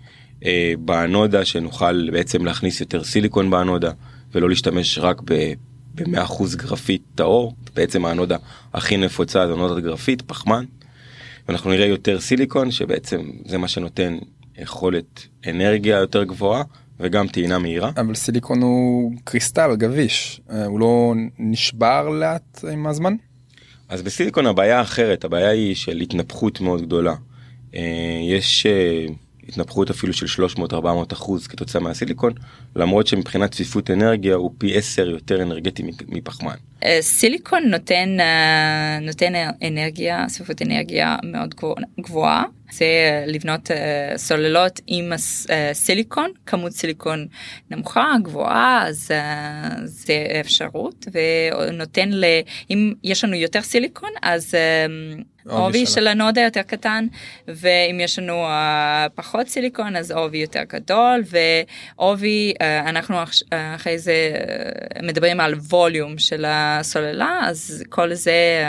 אה, 0.46 0.74
באנודה 0.80 1.46
שנוכל 1.46 2.10
בעצם 2.12 2.46
להכניס 2.46 2.82
יותר 2.82 3.04
סיליקון 3.04 3.50
באנודה 3.50 3.92
ולא 4.32 4.50
להשתמש 4.50 5.00
רק 5.00 5.22
ב... 5.26 5.54
ב-100% 5.96 6.56
גרפית 6.56 7.02
טהור, 7.16 7.56
בעצם 7.76 8.06
האנודה 8.06 8.38
הכי 8.74 8.98
נפוצה 8.98 9.48
זה 9.48 9.54
אנודת 9.54 9.84
גרפית, 9.84 10.22
פחמן. 10.22 10.66
ואנחנו 11.48 11.70
נראה 11.70 11.86
יותר 11.86 12.20
סיליקון 12.20 12.72
שבעצם 12.72 13.22
זה 13.46 13.58
מה 13.58 13.68
שנותן 13.68 14.18
יכולת 14.58 15.28
אנרגיה 15.48 15.98
יותר 15.98 16.24
גבוהה 16.24 16.64
וגם 17.00 17.28
טעינה 17.28 17.60
מהירה. 17.60 17.92
אבל 17.98 18.16
סיליקון 18.16 18.62
הוא 18.62 19.12
קריסטל 19.24 19.76
גביש, 19.76 20.42
אה, 20.50 20.66
הוא 20.66 20.80
לא 20.80 21.14
נשבר 21.40 22.10
לאט 22.10 22.66
עם 22.72 22.88
הזמן? 22.88 23.16
אז 23.90 24.02
בסיליקון 24.02 24.46
הבעיה 24.46 24.82
אחרת, 24.82 25.24
הבעיה 25.24 25.50
היא 25.50 25.76
של 25.76 25.98
התנפחות 25.98 26.62
מאוד 26.62 26.82
גדולה. 26.82 27.16
אה, 27.76 28.20
יש 28.30 28.66
אה, 28.66 29.06
התנפחות 29.52 29.90
אפילו 29.90 30.14
של 30.14 30.46
300-400 30.46 31.14
אחוז 31.14 31.48
כתוצאה 31.48 31.82
מהסיליקון, 31.82 32.34
למרות 32.76 33.08
שמבחינת 33.08 33.52
צפיפות 33.52 33.92
אנרגיה 33.92 34.36
הוא 34.36 34.52
פי 34.58 34.78
10 34.78 35.10
יותר 35.10 35.42
אנרגטי 35.42 35.84
מפחמן. 36.08 36.56
סיליקון 37.02 37.64
נותן, 37.64 38.18
נותן 39.02 39.34
אנרגיה, 39.68 40.26
צפיפות 40.28 40.62
אנרגיה 40.62 41.16
מאוד 41.24 41.56
גבוהה. 42.00 42.44
זה 42.72 42.86
לבנות 43.28 43.72
uh, 43.72 43.74
סוללות 44.18 44.80
עם 44.88 45.12
סיליקון, 45.74 46.32
כמות 46.46 46.72
סיליקון 46.72 47.28
נמוכה, 47.72 48.14
גבוהה, 48.24 48.88
אז 48.88 49.12
זה 49.84 50.14
אפשרות, 50.40 51.06
ונותן 51.14 52.10
ל... 52.10 52.26
אם 52.70 52.94
יש 53.04 53.24
לנו 53.24 53.36
יותר 53.36 53.62
סיליקון, 53.62 54.10
אז 54.22 54.54
עובי 55.50 55.86
של 55.86 56.08
האנודה 56.08 56.42
יותר 56.42 56.62
קטן, 56.62 57.08
ואם 57.48 58.00
יש 58.00 58.20
לנו 58.20 58.48
אה, 58.48 59.10
פחות 59.16 59.48
סיליקון, 59.48 59.96
אז 59.96 60.12
עובי 60.12 60.38
יותר 60.38 60.64
גדול, 60.70 61.24
ועובי, 61.98 62.54
אה, 62.54 62.90
אנחנו 62.90 63.16
אחרי 63.76 64.00
זה 64.00 64.14
אה, 64.34 65.06
מדברים 65.06 65.40
על 65.40 65.54
volume 65.54 66.18
של 66.18 66.46
הסוללה, 66.48 67.40
אז 67.44 67.84
כל 67.90 68.14
זה 68.14 68.64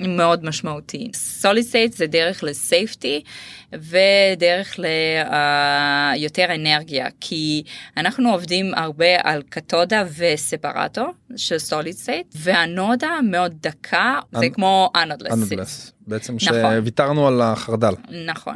אה, 0.00 0.08
מאוד 0.08 0.44
משמעותי. 0.44 1.10
solid 1.14 1.64
state 1.64 1.92
זה 1.92 2.06
דרך 2.06 2.44
ל 2.44 2.54
safety. 2.54 3.22
ודרך 3.72 4.78
ליותר 4.78 6.46
אה, 6.48 6.54
אנרגיה 6.54 7.06
כי 7.20 7.62
אנחנו 7.96 8.32
עובדים 8.32 8.74
הרבה 8.74 9.16
על 9.22 9.42
קתודה 9.48 10.04
ו 10.18 10.27
separator 10.27 11.10
של 11.36 11.58
solid 11.58 11.94
state 11.94 12.26
והאנודה 12.34 13.10
מאוד 13.30 13.54
דקה 13.60 14.18
זה 14.32 14.48
כמו 14.48 14.90
בעצם 16.06 16.36
נכון. 16.36 16.58
שוויתרנו 16.78 17.28
על 17.28 17.40
החרדל. 17.42 17.94
נכון. 18.26 18.54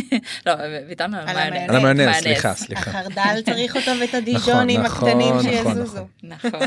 לא, 0.46 0.52
ויתרנו 0.88 1.16
על 1.16 1.76
המיונז. 1.76 2.16
סליחה, 2.16 2.54
סליחה. 2.54 2.90
החרדל 2.90 3.40
צריך 3.44 3.76
אותו 3.76 3.90
ואת 4.00 4.14
הדיג'ונים 4.14 4.80
נכון, 4.80 5.08
הקטנים 5.08 5.34
נכון, 5.36 5.42
שיזוזו. 5.42 6.06
נכון. 6.22 6.60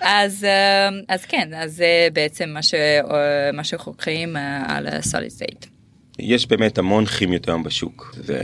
אז, 0.00 0.44
אה, 0.44 0.88
אז 1.08 1.24
כן, 1.24 1.50
אז 1.56 1.76
זה 1.76 2.08
בעצם 2.12 2.48
מה, 2.48 2.62
ש, 2.62 2.74
אה, 2.74 3.50
מה 3.52 3.64
שחוקרים 3.64 4.36
על 4.66 4.86
solid 5.00 5.30
state. 5.30 5.66
יש 6.18 6.46
באמת 6.46 6.78
המון 6.78 7.06
כימיות 7.06 7.48
היום 7.48 7.62
בשוק 7.62 8.14
זה 8.24 8.42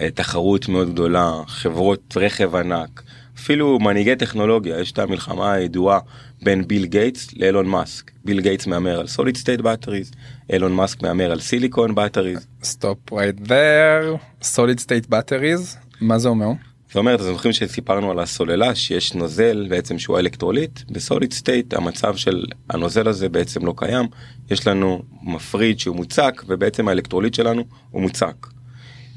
אה, 0.00 0.10
תחרות 0.10 0.68
מאוד 0.68 0.92
גדולה 0.92 1.32
חברות 1.46 2.16
רכב 2.16 2.56
ענק 2.56 3.02
אפילו 3.38 3.78
מנהיגי 3.78 4.16
טכנולוגיה 4.16 4.80
יש 4.80 4.92
את 4.92 4.98
המלחמה 4.98 5.52
הידועה 5.52 5.98
בין 6.42 6.68
ביל 6.68 6.86
גייטס 6.86 7.36
לאילון 7.36 7.66
מאסק 7.66 8.10
ביל 8.24 8.40
גייטס 8.40 8.66
מהמר 8.66 9.00
על 9.00 9.06
solid 9.06 9.36
state 9.36 9.60
batteries 9.60 10.10
אילון 10.52 10.72
מאסק 10.72 11.02
מהמר 11.02 11.32
על 11.32 11.40
silicon 11.40 11.94
batteries. 11.94 12.46
stop 12.62 12.98
right 13.12 13.48
there 13.48 14.18
solid 14.42 14.80
state 14.80 15.06
batteries 15.06 15.76
מה 16.00 16.18
זה 16.18 16.28
אומר? 16.28 16.48
זאת 16.90 16.96
אומרת, 16.96 17.20
אתם 17.20 17.28
זוכרים 17.28 17.52
שסיפרנו 17.52 18.10
על 18.10 18.18
הסוללה 18.18 18.74
שיש 18.74 19.14
נוזל 19.14 19.66
בעצם 19.68 19.98
שהוא 19.98 20.16
האלקטרוליט 20.16 20.80
ב 20.90 20.97
solid 20.97 21.32
state 21.32 21.74
המצב 21.74 22.16
של 22.16 22.44
הנוזל 22.70 23.08
הזה 23.08 23.28
בעצם 23.28 23.66
לא 23.66 23.74
קיים 23.76 24.06
יש 24.50 24.66
לנו 24.66 25.02
מפריד 25.22 25.80
שהוא 25.80 25.96
מוצק 25.96 26.42
ובעצם 26.48 26.88
האלקטרוליט 26.88 27.34
שלנו 27.34 27.64
הוא 27.90 28.02
מוצק. 28.02 28.46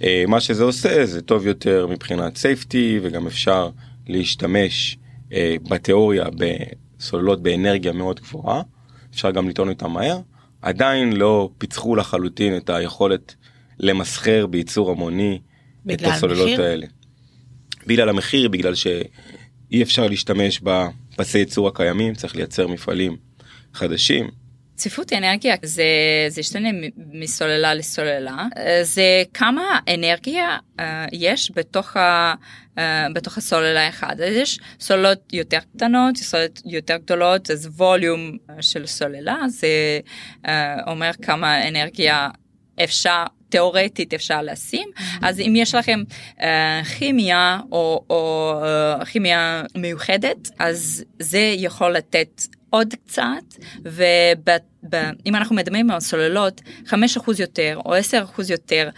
אה, 0.04 0.24
מה 0.28 0.40
שזה 0.40 0.64
עושה 0.64 1.06
זה 1.06 1.22
טוב 1.22 1.48
יותר 1.48 1.88
מבחינת 1.88 2.38
סייפטי 2.38 3.00
וגם 3.02 3.28
אפשר 3.28 3.70
להשתמש 4.08 4.98
אה, 5.34 5.56
בתיאוריה 5.70 6.26
בסוללות 7.04 7.44
באנרגיה 7.44 7.92
מאוד 7.92 8.20
גבוהה 8.20 8.62
אפשר 9.14 9.32
גם 9.32 9.50
לטעון 9.50 9.70
איתם 9.70 9.92
מהר 9.92 10.20
עדיין 10.62 11.14
לא 11.14 11.50
פיצחו 11.58 11.96
לחלוטין 11.96 12.58
את 12.58 12.70
היכולת 12.70 13.36
למסחר 13.80 14.46
בייצור 14.48 14.92
המוני 14.92 15.40
את 15.94 16.02
הסוללות 16.04 16.48
מחיר? 16.48 16.62
האלה. 16.62 16.86
בגלל 17.88 18.10
המחיר 18.10 18.50
בגלל 18.50 18.76
שאי 18.76 19.84
אפשר 19.84 20.08
להשתמש 20.08 20.60
בפסי 20.60 21.38
ייצור 21.38 21.68
הקיימים 21.68 22.16
צריך 22.16 22.36
לייצר 22.36 22.68
מפעלים 22.68 23.18
חדשים. 23.74 24.30
צפיפות 24.76 25.14
אנרגיה 25.14 25.56
זה 25.64 25.84
זה 26.28 26.42
השתנה 26.42 26.70
מסוללה 27.12 27.74
לסוללה. 27.74 28.46
זה 28.82 29.24
כמה 29.34 29.80
אנרגיה 29.94 30.58
uh, 30.80 30.84
יש 31.12 31.52
בתוך 31.56 31.98
ה... 31.98 32.34
uh, 32.76 32.80
בתוך 33.14 33.38
הסוללה 33.38 33.90
אחד. 33.90 34.22
אז 34.22 34.34
יש 34.34 34.60
סוללות 34.80 35.34
יותר 35.34 35.60
קטנות 35.76 36.18
סוללות 36.18 36.62
יותר 36.66 36.98
גדולות 36.98 37.52
אז 37.52 37.70
ווליום 37.78 38.38
של 38.62 38.86
סוללה 38.86 39.38
זה 39.48 40.00
uh, 40.46 40.50
אומר 40.88 41.12
כמה 41.22 41.68
אנרגיה 41.68 42.30
אפשר 42.84 43.24
תיאורטית 43.50 44.14
אפשר 44.14 44.42
לשים. 44.42 44.90
Mm-hmm. 44.96 45.02
אז 45.22 45.40
אם 45.40 45.54
יש 45.56 45.76
לכם 45.76 46.04
uh, 46.38 46.42
כימיה 46.98 47.60
או, 47.72 48.06
או 48.10 48.54
uh, 49.02 49.06
כימיה 49.06 49.64
מיוחדת 49.76 50.50
אז 50.60 51.04
זה 51.20 51.54
יכול 51.58 51.92
לתת 51.92 52.42
עוד 52.74 52.94
קצת 53.06 53.62
ואם 53.86 55.36
אנחנו 55.36 55.56
מדברים 55.56 55.92
על 55.92 56.00
סוללות 56.00 56.62
5% 56.88 56.94
יותר 57.40 57.80
או 57.86 57.96
10% 57.96 57.98
יותר 58.50 58.90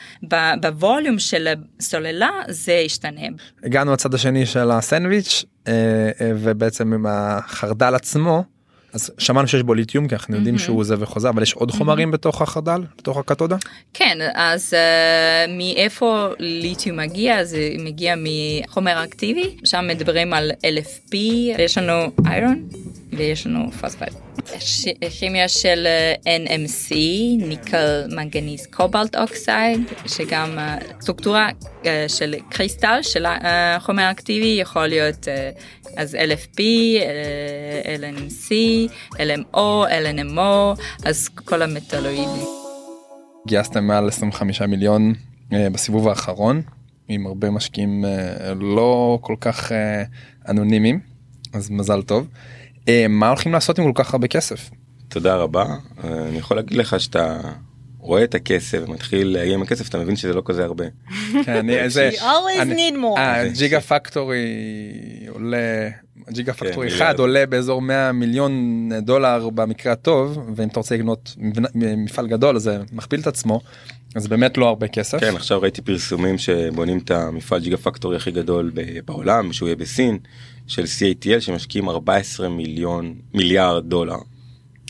בווליום 0.61 1.19
של 1.19 1.47
הסוללה 1.79 2.29
זה 2.47 2.73
ישתנה. 2.73 3.21
הגענו 3.63 3.93
לצד 3.93 4.13
השני 4.13 4.45
של 4.45 4.71
הסנדוויץ' 4.71 5.45
אה, 5.67 5.73
ובעצם 6.19 6.93
עם 6.93 7.05
החרדל 7.09 7.95
עצמו 7.95 8.43
אז 8.93 9.11
שמענו 9.17 9.47
שיש 9.47 9.63
בו 9.63 9.73
ליתיום 9.73 10.07
כי 10.07 10.15
אנחנו 10.15 10.35
יודעים 10.35 10.57
שהוא 10.57 10.83
זה 10.83 10.95
וחוזר 10.99 11.29
אבל 11.29 11.43
יש 11.43 11.53
עוד 11.53 11.71
חומרים 11.71 12.11
בתוך 12.11 12.41
החרדל 12.41 12.81
בתוך 12.97 13.17
הקתודה? 13.17 13.55
כן 13.93 14.17
אז 14.33 14.73
uh, 14.73 15.51
מאיפה 15.51 16.27
ליתיום 16.39 16.97
מגיע? 16.97 17.43
זה 17.43 17.69
מגיע 17.79 18.15
מחומר 18.17 19.03
אקטיבי. 19.03 19.57
שם 19.63 19.85
מדברים 19.87 20.33
על 20.33 20.51
LFP 20.51 21.15
יש 21.57 21.77
לנו 21.77 22.11
iron 22.25 22.67
ויש 23.17 23.47
לנו 23.47 23.71
phosphate. 23.71 24.13
כימיה 25.19 25.47
של 25.47 25.87
NMC, 26.23 26.95
nickel 27.37 28.03
manganese 28.15 28.65
cobalt 28.65 29.15
oxide, 29.15 29.81
שגם 30.05 30.57
סטרוקטורה 31.01 31.49
של 32.07 32.35
קריסטל 32.49 32.99
של 33.01 33.25
החומר 33.27 34.11
אקטיבי 34.11 34.57
יכול 34.61 34.87
להיות 34.87 35.27
אז 35.97 36.15
LFP, 36.15 36.59
LNC, 37.99 38.51
LMO, 39.13 39.57
LNMO, 39.87 40.81
אז 41.05 41.29
כל 41.29 41.61
המטאלואידים. 41.61 42.47
גייסתם 43.47 43.83
מעל 43.83 44.07
25 44.07 44.61
מיליון 44.61 45.13
בסיבוב 45.51 46.07
האחרון, 46.07 46.61
עם 47.07 47.27
הרבה 47.27 47.49
משקיעים 47.49 48.05
לא 48.59 49.19
כל 49.21 49.35
כך 49.39 49.71
אנונימיים, 50.49 50.99
אז 51.53 51.69
מזל 51.69 52.01
טוב. 52.01 52.27
מה 53.09 53.27
הולכים 53.27 53.53
לעשות 53.53 53.79
עם 53.79 53.93
כל 53.93 54.03
כך 54.03 54.13
הרבה 54.13 54.27
כסף? 54.27 54.69
תודה 55.09 55.35
רבה, 55.35 55.65
אני 56.03 56.37
יכול 56.37 56.57
להגיד 56.57 56.77
לך 56.77 56.99
שאתה 56.99 57.39
רואה 58.05 58.23
את 58.23 58.35
הכסף 58.35 58.79
ומתחיל 58.87 59.27
להגיע 59.27 59.53
עם 59.53 59.61
הכסף 59.61 59.89
אתה 59.89 59.97
מבין 59.97 60.15
שזה 60.15 60.33
לא 60.33 60.41
כזה 60.45 60.63
הרבה. 60.63 60.85
כן, 61.45 61.55
אני 61.55 61.77
איזה, 61.83 62.09
always 62.19 62.67
need 62.67 62.95
more. 62.95 63.17
אה, 63.17 63.47
ג'יגה 63.57 63.81
פקטורי 63.81 64.45
עולה, 65.29 65.89
ג'יגה 66.29 66.53
פקטורי 66.53 66.87
מיליארד. 66.87 67.01
אחד 67.01 67.19
עולה 67.19 67.45
באזור 67.45 67.81
100 67.81 68.11
מיליון 68.11 68.89
דולר 69.01 69.49
במקרה 69.49 69.93
הטוב, 69.93 70.49
ואם 70.55 70.67
אתה 70.67 70.79
רוצה 70.79 70.95
לקנות 70.95 71.35
מפעל 71.75 72.27
גדול 72.27 72.59
זה 72.59 72.77
מכפיל 72.91 73.19
את 73.19 73.27
עצמו, 73.27 73.61
אז 74.15 74.27
באמת 74.27 74.57
לא 74.57 74.67
הרבה 74.67 74.87
כסף. 74.87 75.19
כן 75.19 75.35
עכשיו 75.35 75.61
ראיתי 75.61 75.81
פרסומים 75.81 76.37
שבונים 76.37 76.97
את 76.97 77.11
המפעל 77.11 77.61
ג'יגה 77.61 77.77
פקטורי 77.77 78.15
הכי 78.15 78.31
גדול 78.31 78.71
בעולם 79.05 79.53
שהוא 79.53 79.67
יהיה 79.67 79.75
בסין 79.75 80.17
של 80.67 80.83
CATL 80.83 81.39
שמשקיעים 81.39 81.89
14 81.89 82.49
מיליון 82.49 83.15
מיליארד 83.33 83.89
דולר. 83.89 84.17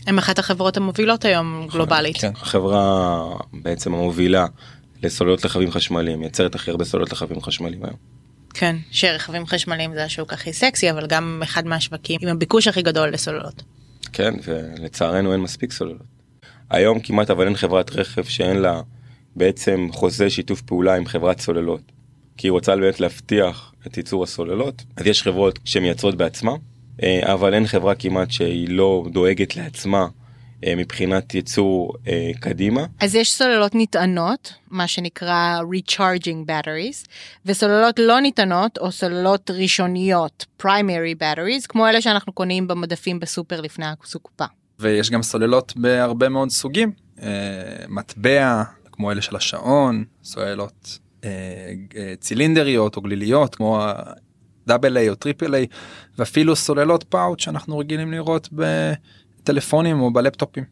הם 0.06 0.18
אחת 0.18 0.38
החברות 0.38 0.76
המובילות 0.76 1.24
היום 1.24 1.66
גלובלית. 1.72 2.16
כן. 2.16 2.32
החברה 2.36 3.24
בעצם 3.52 3.94
המובילה 3.94 4.46
לסוללות 5.02 5.44
רכבים 5.44 5.70
חשמליים 5.70 6.20
מייצרת 6.20 6.54
הכי 6.54 6.70
הרבה 6.70 6.84
סוללות 6.84 7.12
רכבים 7.12 7.40
חשמליים 7.40 7.84
היום. 7.84 7.96
כן, 8.54 8.76
שרכבים 8.90 9.46
חשמליים 9.46 9.94
זה 9.94 10.04
השוק 10.04 10.32
הכי 10.32 10.52
סקסי, 10.52 10.90
אבל 10.90 11.06
גם 11.06 11.40
אחד 11.42 11.66
מהשווקים 11.66 12.20
עם 12.22 12.28
הביקוש 12.28 12.68
הכי 12.68 12.82
גדול 12.82 13.08
לסוללות. 13.08 13.62
כן 14.12 14.34
ולצערנו 14.44 15.32
אין 15.32 15.40
מספיק 15.40 15.72
סוללות. 15.72 16.06
היום 16.70 17.00
כמעט 17.00 17.30
אבל 17.30 17.46
אין 17.46 17.56
חברת 17.56 17.90
רכב 17.96 18.24
שאין 18.24 18.56
לה 18.56 18.80
בעצם 19.36 19.88
חוזה 19.92 20.30
שיתוף 20.30 20.62
פעולה 20.62 20.94
עם 20.94 21.06
חברת 21.06 21.40
סוללות. 21.40 21.92
כי 22.36 22.46
היא 22.46 22.52
רוצה 22.52 22.76
באמת 22.76 23.00
להבטיח 23.00 23.72
את 23.86 23.96
ייצור 23.96 24.24
הסוללות 24.24 24.84
אז 24.96 25.06
יש 25.06 25.22
חברות 25.22 25.58
שמייצרות 25.64 26.14
בעצמה 26.14 26.52
אה, 27.02 27.32
אבל 27.32 27.54
אין 27.54 27.66
חברה 27.66 27.94
כמעט 27.94 28.30
שהיא 28.30 28.68
לא 28.68 29.04
דואגת 29.12 29.56
לעצמה 29.56 30.06
אה, 30.64 30.74
מבחינת 30.76 31.34
ייצור 31.34 31.94
אה, 32.08 32.30
קדימה. 32.40 32.86
אז 33.00 33.14
יש 33.14 33.32
סוללות 33.32 33.72
נטענות, 33.74 34.52
מה 34.70 34.86
שנקרא 34.86 35.60
recharging 35.60 36.50
batteries, 36.50 37.08
וסוללות 37.46 37.98
לא 37.98 38.20
נטענות 38.22 38.78
או 38.78 38.92
סוללות 38.92 39.50
ראשוניות, 39.50 40.46
primary 40.62 41.20
batteries, 41.20 41.66
כמו 41.68 41.88
אלה 41.88 42.00
שאנחנו 42.00 42.32
קונים 42.32 42.68
במדפים 42.68 43.20
בסופר 43.20 43.60
לפני 43.60 43.86
הסופה. 44.02 44.44
ויש 44.78 45.10
גם 45.10 45.22
סוללות 45.22 45.72
בהרבה 45.76 46.28
מאוד 46.28 46.50
סוגים, 46.50 46.92
מטבע 47.88 48.62
כמו 48.92 49.12
אלה 49.12 49.22
של 49.22 49.36
השעון, 49.36 50.04
סוללות 50.24 50.98
צילינדריות 52.20 52.96
או 52.96 53.02
גליליות 53.02 53.54
כמו 53.54 53.80
double 54.66 54.96
A 54.96 55.08
או 55.08 55.14
triple 55.14 55.54
A, 55.54 55.66
ואפילו 56.18 56.56
סוללות 56.56 57.04
pouch 57.04 57.40
שאנחנו 57.40 57.78
רגילים 57.78 58.12
לראות 58.12 58.48
בטלפונים 58.52 60.00
או 60.00 60.12
בלפטופים. 60.12 60.64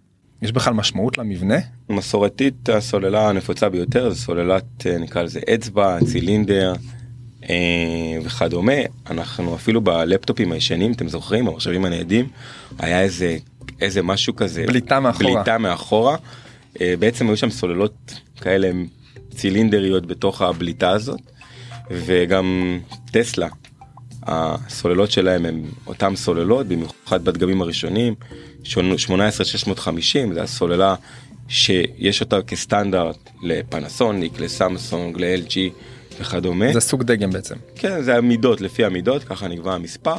יש 0.42 0.52
בכלל 0.52 0.74
משמעות 0.74 1.18
למבנה? 1.18 1.56
מסורתית 1.88 2.68
הסוללה 2.68 3.28
הנפוצה 3.28 3.68
ביותר 3.68 4.10
זה 4.10 4.16
סוללת 4.16 4.86
אה, 4.86 4.98
נקרא 4.98 5.22
לזה 5.22 5.40
אצבע 5.54 5.98
צילינדר 6.04 6.72
אה, 7.50 8.18
וכדומה 8.22 8.72
אנחנו 9.10 9.54
אפילו 9.54 9.80
בלפטופים 9.80 10.52
הישנים 10.52 10.92
אתם 10.92 11.08
זוכרים 11.08 11.48
המחשבים 11.48 11.84
הניידים 11.84 12.28
היה 12.78 13.02
איזה 13.02 13.36
איזה 13.80 14.02
משהו 14.02 14.36
כזה 14.36 14.64
בליטה 14.66 15.00
מאחורה. 15.00 15.34
בליטה 15.34 15.58
מאחורה 15.58 16.16
אה, 16.80 16.94
בעצם 16.98 17.26
היו 17.26 17.36
שם 17.36 17.50
סוללות 17.50 18.20
כאלה 18.40 18.70
צילינדריות 19.34 20.06
בתוך 20.06 20.42
הבליטה 20.42 20.90
הזאת 20.90 21.20
וגם 21.90 22.80
טסלה 23.12 23.48
הסוללות 24.26 25.10
שלהם 25.10 25.46
הם 25.46 25.62
אותם 25.86 26.16
סוללות 26.16 26.66
במיוחד 26.66 27.24
בדגמים 27.24 27.62
הראשונים 27.62 28.14
18650 28.64 30.34
זה 30.34 30.42
הסוללה 30.42 30.94
שיש 31.48 32.20
אותה 32.20 32.42
כסטנדרט 32.42 33.30
לפנסוניק 33.42 34.40
לסמסונג 34.40 35.18
ל-LG 35.18 35.56
וכדומה. 36.20 36.72
זה 36.72 36.80
סוג 36.80 37.02
דגם 37.02 37.30
בעצם. 37.30 37.54
כן 37.74 38.02
זה 38.02 38.16
המידות 38.16 38.60
לפי 38.60 38.84
המידות 38.84 39.24
ככה 39.24 39.48
נקבע 39.48 39.74
המספר 39.74 40.16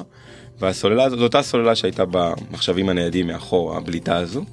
והסוללה 0.60 1.04
הזאת 1.04 1.20
זו 1.20 1.24
אותה 1.24 1.42
סוללה 1.42 1.76
שהייתה 1.76 2.04
במחשבים 2.12 2.90
הניידים 2.90 3.28
מאחור 3.28 3.78
הבליטה 3.78 4.18
הזו 4.18 4.44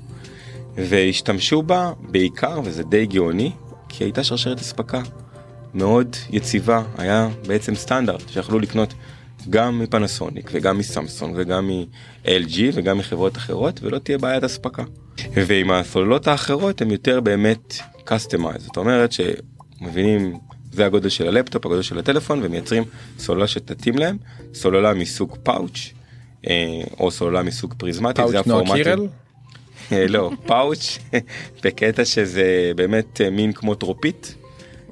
והשתמשו 0.74 1.62
בה 1.62 1.92
בעיקר 2.00 2.60
וזה 2.64 2.82
די 2.82 3.06
גאוני 3.06 3.52
כי 3.92 4.04
הייתה 4.04 4.24
שרשרת 4.24 4.60
אספקה 4.60 5.02
מאוד 5.74 6.16
יציבה 6.30 6.82
היה 6.98 7.28
בעצם 7.46 7.74
סטנדרט 7.74 8.28
שיכלו 8.28 8.58
לקנות 8.58 8.94
גם 9.50 9.78
מפנסוניק 9.78 10.50
וגם 10.52 10.78
מסמסונג 10.78 11.34
וגם 11.36 11.68
מ-LG 11.68 12.58
וגם 12.74 12.98
מחברות 12.98 13.36
אחרות 13.36 13.82
ולא 13.82 13.98
תהיה 13.98 14.18
בעיית 14.18 14.44
אספקה. 14.44 14.82
ועם 15.34 15.70
הסוללות 15.70 16.26
האחרות 16.26 16.82
הם 16.82 16.90
יותר 16.90 17.20
באמת 17.20 17.76
customized 18.06 18.58
זאת 18.58 18.76
אומרת 18.76 19.10
שמבינים 19.12 20.38
זה 20.72 20.86
הגודל 20.86 21.08
של 21.08 21.28
הלפטופ 21.28 21.66
הגודל 21.66 21.82
של 21.82 21.98
הטלפון 21.98 22.40
ומייצרים 22.42 22.84
סוללה 23.18 23.46
שתתאים 23.46 23.98
להם 23.98 24.16
סוללה 24.54 24.94
מסוג 24.94 25.36
pouch 25.42 25.92
אה, 26.46 26.82
או 27.00 27.10
סוללה 27.10 27.42
מסוג 27.42 27.74
פריזמטי 27.78 28.22
זה 28.28 28.32
pouch 28.32 28.46
נועה 28.46 28.62
הפורמטים. 28.62 28.84
קירל? 28.84 29.06
אה, 29.92 30.06
לא 30.08 30.30
pouch 30.46 30.98
בקטע 31.64 32.04
שזה 32.04 32.72
באמת 32.76 33.20
אה, 33.20 33.30
מין 33.30 33.52
כמו 33.52 33.74
טרופית. 33.74 34.34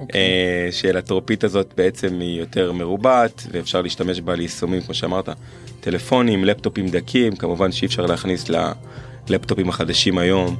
אוקיי. 0.00 0.20
אה, 0.20 0.68
שלטרופית 0.72 1.44
הזאת 1.44 1.74
בעצם 1.76 2.20
היא 2.20 2.40
יותר 2.40 2.72
מרובעת 2.72 3.42
ואפשר 3.52 3.82
להשתמש 3.82 4.20
בה 4.20 4.34
ליישומים 4.34 4.80
כמו 4.80 4.94
שאמרת 4.94 5.28
טלפונים 5.80 6.44
לפטופים 6.44 6.88
דקים 6.88 7.36
כמובן 7.36 7.72
שאי 7.72 7.86
אפשר 7.86 8.06
להכניס 8.06 8.44
ללפטופים 9.28 9.68
החדשים 9.68 10.18
היום 10.18 10.56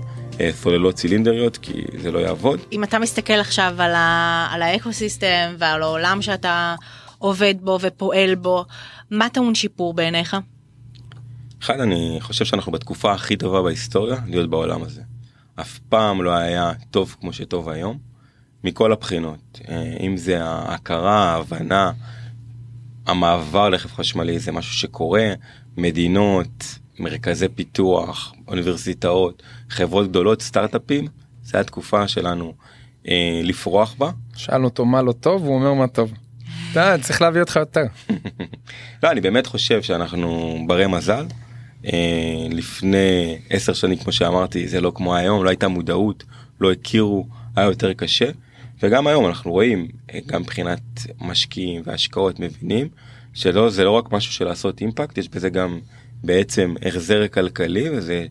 סוללות 0.51 0.95
צילינדריות 0.95 1.57
כי 1.57 1.85
זה 2.03 2.11
לא 2.11 2.19
יעבוד. 2.19 2.61
אם 2.73 2.85
אתה 2.85 2.99
מסתכל 2.99 3.33
עכשיו 3.33 3.75
על, 3.79 3.95
ה... 3.95 4.49
על 4.51 4.63
האקוסיסטם 4.63 5.55
ועל 5.59 5.83
העולם 5.83 6.23
שאתה 6.23 6.75
עובד 7.19 7.55
בו 7.61 7.79
ופועל 7.81 8.35
בו, 8.35 8.65
מה 9.11 9.29
טעון 9.29 9.55
שיפור 9.55 9.95
בעיניך? 9.95 10.37
אחד 11.63 11.81
אני 11.81 12.17
חושב 12.21 12.45
שאנחנו 12.45 12.73
בתקופה 12.73 13.13
הכי 13.13 13.37
טובה 13.37 13.63
בהיסטוריה 13.63 14.17
להיות 14.27 14.51
בעולם 14.51 14.83
הזה. 14.83 15.03
אף 15.61 15.79
פעם 15.79 16.23
לא 16.23 16.31
היה 16.31 16.73
טוב 16.91 17.17
כמו 17.21 17.33
שטוב 17.33 17.69
היום 17.69 17.99
מכל 18.65 18.93
הבחינות 18.93 19.61
אה, 19.69 19.97
אם 20.01 20.17
זה 20.17 20.45
ההכרה 20.45 21.33
ההבנה 21.33 21.93
המעבר 23.07 23.69
לרכב 23.69 23.89
חשמלי 23.89 24.39
זה 24.39 24.53
משהו 24.53 24.75
שקורה 24.75 25.33
מדינות 25.77 26.79
מרכזי 26.99 27.49
פיתוח 27.49 28.33
אוניברסיטאות 28.49 29.43
חברות 29.69 30.09
גדולות 30.09 30.43
סטארט-אפים 30.43 31.09
זה 31.43 31.61
התקופה 31.61 32.09
שלנו 32.09 32.55
אה, 33.09 33.41
לפרוח 33.45 33.95
בה. 33.99 34.11
שאלנו 34.37 34.65
אותו 34.65 34.85
מה 34.85 35.03
לא 35.03 35.13
טוב 35.13 35.43
הוא 35.43 35.55
אומר 35.55 35.75
מה 35.75 35.89
טוב. 35.89 36.13
אתה 36.73 36.97
צריך 37.01 37.23
להביא 37.23 37.41
אותך 37.41 37.57
יותר. 37.57 37.85
לא, 39.03 39.11
אני 39.11 39.21
באמת 39.21 39.47
חושב 39.47 39.83
שאנחנו 39.83 40.59
ברי 40.67 40.87
מזל. 40.87 41.27
אה, 41.87 42.47
לפני 42.51 43.39
עשר 43.51 43.73
שנים 43.73 43.99
כמו 43.99 44.13
שאמרתי 44.13 44.69
זה 44.69 44.81
לא 44.81 44.93
כמו 44.95 45.17
היום 45.17 45.45
לא 45.45 45.49
הייתה 45.49 45.69
מודעות 45.69 46.25
לא 46.61 46.73
הכירו 46.73 47.27
היה 47.57 47.67
יותר 47.67 47.93
קשה 47.93 48.31
וגם 48.83 49.07
היום 49.07 49.27
אנחנו 49.27 49.53
רואים 49.53 49.89
אה, 50.15 50.19
גם 50.27 50.43
מבחינת 50.43 50.81
משקיעים 51.21 51.83
והשקעות 51.85 52.41
מבינים 52.41 52.89
שלא 53.35 53.71
זה 53.71 53.85
לא 53.85 53.91
רק 53.91 54.13
משהו 54.13 54.33
של 54.33 54.45
לעשות 54.45 54.81
אימפקט 54.81 55.19
יש 55.19 55.29
בזה 55.29 55.51
גם 55.51 55.79
בעצם 56.25 56.75
החזר 56.83 57.29
כלכלי 57.29 57.91
וזה 57.91 58.27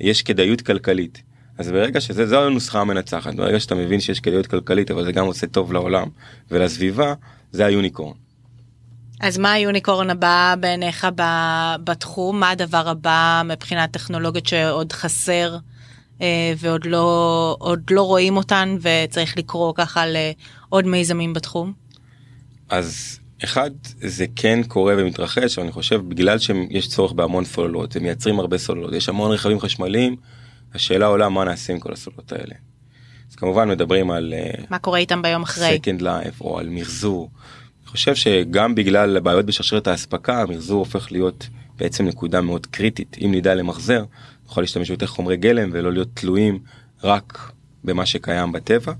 יש 0.00 0.22
כדאיות 0.22 0.60
כלכלית. 0.60 1.22
אז 1.58 1.70
ברגע 1.70 2.00
שזה 2.00 2.26
זו 2.26 2.46
הנוסחה 2.46 2.80
המנצחת 2.80 3.34
ברגע 3.34 3.60
שאתה 3.60 3.74
מבין 3.74 4.00
שיש 4.00 4.20
כדאיות 4.20 4.46
כלכלית 4.46 4.90
אבל 4.90 5.04
זה 5.04 5.12
גם 5.12 5.26
עושה 5.26 5.46
טוב 5.46 5.72
לעולם 5.72 6.08
ולסביבה 6.50 7.14
זה 7.52 7.66
היוניקורן. 7.66 8.23
אז 9.24 9.38
מה 9.38 9.52
היוניקורן 9.52 10.10
הבא 10.10 10.54
בעיניך 10.60 11.06
בתחום? 11.84 12.40
מה 12.40 12.50
הדבר 12.50 12.88
הבא 12.88 13.42
מבחינת 13.44 13.92
טכנולוגיות 13.92 14.46
שעוד 14.46 14.92
חסר 14.92 15.56
אה, 16.22 16.52
ועוד 16.58 16.86
לא, 16.86 17.56
לא 17.90 18.02
רואים 18.02 18.36
אותן 18.36 18.76
וצריך 18.80 19.38
לקרוא 19.38 19.72
ככה 19.76 20.04
לעוד 20.06 20.86
מיזמים 20.86 21.32
בתחום? 21.32 21.72
אז 22.68 23.18
אחד 23.44 23.70
זה 24.00 24.26
כן 24.36 24.62
קורה 24.68 24.94
ומתרחש 24.98 25.58
אני 25.58 25.72
חושב 25.72 26.00
בגלל 26.08 26.38
שיש 26.38 26.88
צורך 26.88 27.12
בהמון 27.12 27.44
סוללות 27.44 27.96
הם 27.96 28.02
מייצרים 28.02 28.40
הרבה 28.40 28.58
סוללות 28.58 28.92
יש 28.92 29.08
המון 29.08 29.30
רכבים 29.30 29.60
חשמליים 29.60 30.16
השאלה 30.74 31.06
עולה 31.06 31.28
מה 31.28 31.44
נעשה 31.44 31.72
עם 31.72 31.80
כל 31.80 31.92
הסוללות 31.92 32.32
האלה. 32.32 32.54
אז 33.30 33.36
כמובן 33.36 33.68
מדברים 33.68 34.10
על 34.10 34.34
אה, 34.36 34.64
מה 34.70 34.78
קורה 34.78 34.98
איתם 34.98 35.22
ביום 35.22 35.42
אחרי? 35.42 35.78
second 35.82 36.00
life 36.00 36.40
או 36.40 36.58
על 36.58 36.68
מחזור. 36.68 37.30
חושב 37.94 38.14
שגם 38.14 38.74
בגלל 38.74 39.16
הבעיות 39.16 39.46
בשרשרת 39.46 39.86
האספקה 39.86 40.42
המחזור 40.42 40.78
הופך 40.78 41.12
להיות 41.12 41.48
בעצם 41.76 42.06
נקודה 42.06 42.40
מאוד 42.40 42.66
קריטית 42.66 43.16
אם 43.24 43.34
נדע 43.34 43.54
למחזר 43.54 44.04
נוכל 44.44 44.60
להשתמש 44.60 44.88
ביותר 44.88 45.06
חומרי 45.06 45.36
גלם 45.36 45.70
ולא 45.72 45.92
להיות 45.92 46.08
תלויים 46.14 46.58
רק 47.04 47.52
במה 47.84 48.06
שקיים 48.06 48.52
בטבע. 48.52 48.92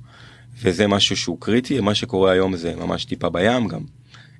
וזה 0.62 0.86
משהו 0.86 1.16
שהוא 1.16 1.40
קריטי 1.40 1.80
מה 1.80 1.94
שקורה 1.94 2.32
היום 2.32 2.56
זה 2.56 2.76
ממש 2.76 3.04
טיפה 3.04 3.28
בים 3.28 3.68
גם 3.68 3.80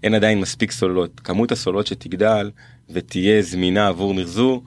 אין 0.02 0.14
עדיין 0.14 0.40
מספיק 0.40 0.70
סוללות 0.70 1.20
כמות 1.20 1.52
הסוללות 1.52 1.86
שתגדל 1.86 2.50
ותהיה 2.90 3.42
זמינה 3.42 3.88
עבור 3.88 4.14
מחזור 4.14 4.64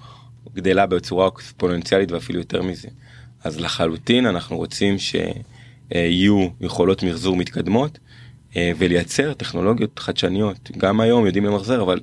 גדלה 0.53 0.85
בצורה 0.85 1.27
אקספוננציאלית 1.27 2.11
ואפילו 2.11 2.39
יותר 2.39 2.61
מזה. 2.61 2.87
אז 3.43 3.59
לחלוטין 3.59 4.25
אנחנו 4.25 4.57
רוצים 4.57 4.95
שיהיו 4.97 6.47
יכולות 6.61 7.03
מחזור 7.03 7.35
מתקדמות 7.35 7.99
ולייצר 8.77 9.33
טכנולוגיות 9.33 9.99
חדשניות. 9.99 10.71
גם 10.77 10.99
היום 10.99 11.25
יודעים 11.25 11.45
למחזר, 11.45 11.81
אבל 11.81 11.99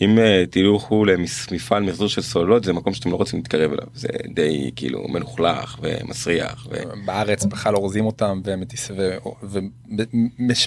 אם 0.00 0.18
אה, 0.18 0.44
תלכו 0.50 1.04
למפעל 1.04 1.82
מחזור 1.82 2.08
של 2.08 2.22
סוללות 2.22 2.64
זה 2.64 2.72
מקום 2.72 2.94
שאתם 2.94 3.10
לא 3.10 3.16
רוצים 3.16 3.38
להתקרב 3.38 3.72
אליו 3.72 3.86
זה 3.94 4.08
די 4.34 4.70
כאילו 4.76 5.08
מלוכלך 5.08 5.78
ומסריח. 5.82 6.66
ו... 6.70 6.76
בארץ 7.04 7.44
בכלל 7.44 7.74
אורזים 7.74 8.06
אותם 8.06 8.40
ומטיס... 8.44 8.90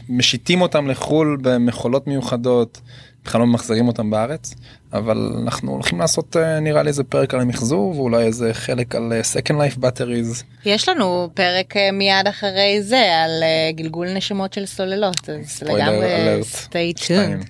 ומשיתים 0.10 0.62
אותם 0.62 0.88
לחו"ל 0.88 1.38
במכולות 1.42 2.08
מיוחדות 2.08 2.82
בכלל 3.24 3.42
לא 3.42 3.48
ממחזרים 3.48 3.88
אותם 3.88 4.10
בארץ 4.10 4.56
אבל 4.94 5.32
אנחנו 5.44 5.72
הולכים 5.72 6.00
לעשות 6.00 6.36
אה, 6.38 6.60
נראה 6.60 6.84
לי 6.84 6.88
איזה 6.88 7.04
פרק 7.04 7.34
על 7.34 7.40
המחזור 7.40 8.00
ואולי 8.00 8.24
איזה 8.24 8.54
חלק 8.54 8.96
על 8.96 9.14
אה, 9.14 9.22
second 9.22 9.54
life 9.54 9.78
batteries. 9.78 10.44
יש 10.66 10.90
לנו 10.90 11.30
פרק 11.34 11.74
מיד 11.94 12.28
אחרי 12.30 12.82
זה 12.82 13.24
על 13.24 13.44
גלגול 13.76 14.14
נשמות 14.14 14.54
של 14.54 14.66
סוללות 14.66 15.30
אז 15.30 15.64
לגמרי 15.64 16.42
stay 16.42 17.00
tuned. 17.00 17.46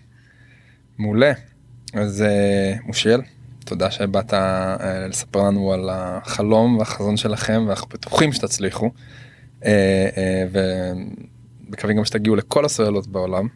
מעולה. 0.98 1.34
אז 1.96 2.24
uh, 2.28 2.86
מושיאל, 2.88 3.22
תודה 3.66 3.92
שבאת 3.92 4.34
uh, 4.34 4.38
לספר 5.10 5.40
לנו 5.40 5.74
על 5.74 5.90
החלום 5.92 6.78
והחזון 6.78 7.18
שלכם 7.18 7.66
ואנחנו 7.68 7.88
בטוחים 7.88 8.34
שתצליחו. 8.34 8.92
uh, 9.62 9.66
ומקווים 10.52 11.98
גם 11.98 12.06
שתגיעו 12.06 12.36
לכל 12.36 12.66
הסוללות 12.66 13.08
בעולם. 13.08 13.48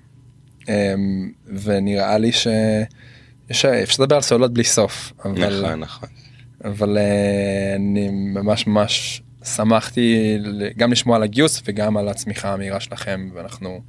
ונראה 1.64 2.18
לי 2.18 2.32
שיש 2.32 3.66
אפשר 3.66 4.04
לדבר 4.04 4.16
על 4.16 4.22
סוללות 4.22 4.54
בלי 4.54 4.64
סוף. 4.64 5.14
אבל, 5.26 5.62
נכון 5.62 5.80
נכון. 5.80 6.10
אבל 6.66 6.98
אני 7.76 8.10
ממש 8.12 8.68
ממש 8.68 9.22
שמחתי 9.44 10.38
גם 10.78 10.92
לשמוע 10.92 11.16
על 11.16 11.24
הגיוס 11.24 11.62
וגם 11.66 11.98
על 11.98 12.08
הצמיחה 12.08 12.54
המהירה 12.54 12.80
שלכם 12.80 13.30
ואנחנו 13.34 13.82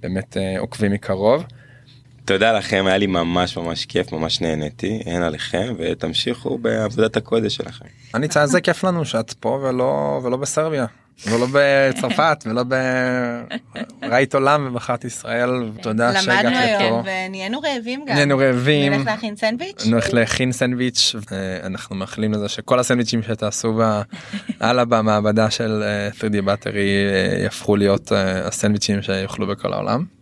באמת 0.00 0.36
עוקבים 0.58 0.92
מקרוב. 0.92 1.44
תודה 2.26 2.52
לכם 2.52 2.84
היה 2.86 2.98
לי 2.98 3.06
ממש 3.06 3.56
ממש 3.56 3.86
כיף 3.86 4.12
ממש 4.12 4.40
נהניתי 4.40 5.02
אין 5.06 5.22
עליכם 5.22 5.74
ותמשיכו 5.78 6.58
בעבודת 6.58 7.16
הקודש 7.16 7.56
שלכם. 7.56 7.84
אני 8.14 8.28
צייץ 8.28 8.50
זה 8.50 8.60
כיף 8.60 8.84
לנו 8.84 9.04
שאת 9.04 9.32
פה 9.32 9.48
ולא 9.48 10.20
ולא 10.24 10.36
בסרביה 10.36 10.86
ולא 11.26 11.46
בצרפת 11.52 12.44
ולא 12.46 12.62
ב... 12.68 12.74
ראית 14.02 14.34
עולם 14.34 14.66
ובחרת 14.66 15.04
ישראל 15.04 15.70
תודה 15.82 16.20
שהגעת 16.22 16.44
לפה. 16.44 16.48
למדנו 16.48 16.84
היום 16.84 17.02
ונהיינו 17.28 17.60
רעבים 17.60 18.04
גם. 18.06 18.14
נהיינו 18.14 18.38
רעבים. 18.38 18.92
נלך 18.92 19.06
להכין 19.06 19.36
סנדוויץ'. 19.36 19.86
נלך 19.86 20.14
להכין 20.14 20.52
סנדוויץ' 20.52 21.14
אנחנו 21.62 21.96
מאחלים 21.96 22.32
לזה 22.32 22.48
שכל 22.48 22.78
הסנדוויצ'ים 22.78 23.22
שתעשו 23.22 23.80
הלאה 24.60 24.84
במעבדה 24.84 25.50
של 25.50 25.82
3D 26.20 26.46
battery 26.46 26.78
יהפכו 27.42 27.76
להיות 27.76 28.12
הסנדוויצ'ים 28.44 29.02
שיאכלו 29.02 29.46
בכל 29.46 29.72
העולם. 29.72 30.15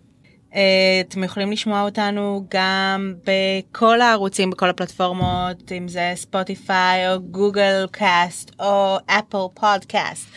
אתם 1.09 1.25
יכולים 1.25 1.53
לשמוע 1.53 1.83
אותנו 1.83 2.45
גם 2.51 3.15
בכל 3.27 4.01
הערוצים 4.01 4.51
בכל 4.51 4.69
הפלטפורמות 4.69 5.73
אם 5.73 5.89
זה 5.89 6.13
ספוטיפיי 6.15 7.13
או 7.13 7.21
גוגל 7.23 7.87
קאסט 7.91 8.51
או 8.61 8.97
אפל 9.07 9.39
פודקאסט 9.55 10.29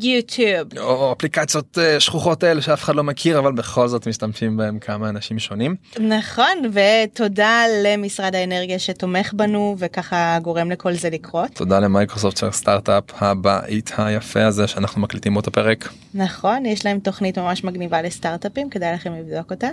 יוטיוב 0.00 0.78
או 0.78 1.12
אפליקציות 1.12 1.78
אה, 1.78 2.00
שכוחות 2.00 2.44
אל 2.44 2.62
שאף 2.62 2.82
אחד 2.82 2.94
לא 2.94 3.04
מכיר 3.04 3.38
אבל 3.38 3.52
בכל 3.52 3.88
זאת 3.88 4.08
משתמשים 4.08 4.56
בהם 4.56 4.78
כמה 4.78 5.08
אנשים 5.08 5.38
שונים. 5.38 5.76
נכון 5.98 6.58
ותודה 6.72 7.64
למשרד 7.84 8.34
האנרגיה 8.34 8.78
שתומך 8.78 9.32
בנו 9.32 9.76
וככה 9.78 10.38
גורם 10.42 10.70
לכל 10.70 10.92
זה 10.92 11.10
לקרות. 11.10 11.50
תודה 11.54 11.78
למייקרוסופט 11.78 12.36
של 12.36 12.50
סטארט-אפ 12.50 13.04
הבית 13.18 13.92
היפה 13.96 14.46
הזה 14.46 14.66
שאנחנו 14.66 15.00
מקליטים 15.00 15.36
אותו 15.36 15.50
פרק. 15.50 15.88
נכון 16.14 16.66
יש 16.66 16.86
להם 16.86 16.98
תוכנית 16.98 17.38
ממש 17.38 17.64
מגניבה 17.64 18.02
לסטארט-אפים 18.02 18.70
כדאי 18.70 18.94
לכם 18.94 19.12
לבדוק 19.12 19.50
אותה. 19.50 19.68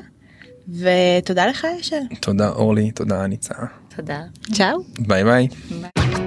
ותודה 0.70 1.48
לך 1.48 1.68
אשל. 1.82 2.02
תודה 2.20 2.50
אורלי 2.50 2.92
תודה 2.92 3.28
ניצה. 3.28 3.56
תודה. 3.96 4.22
צ'או. 4.54 4.78
ביי 5.00 5.24
ביי. 5.24 5.48
ביי. 5.70 6.27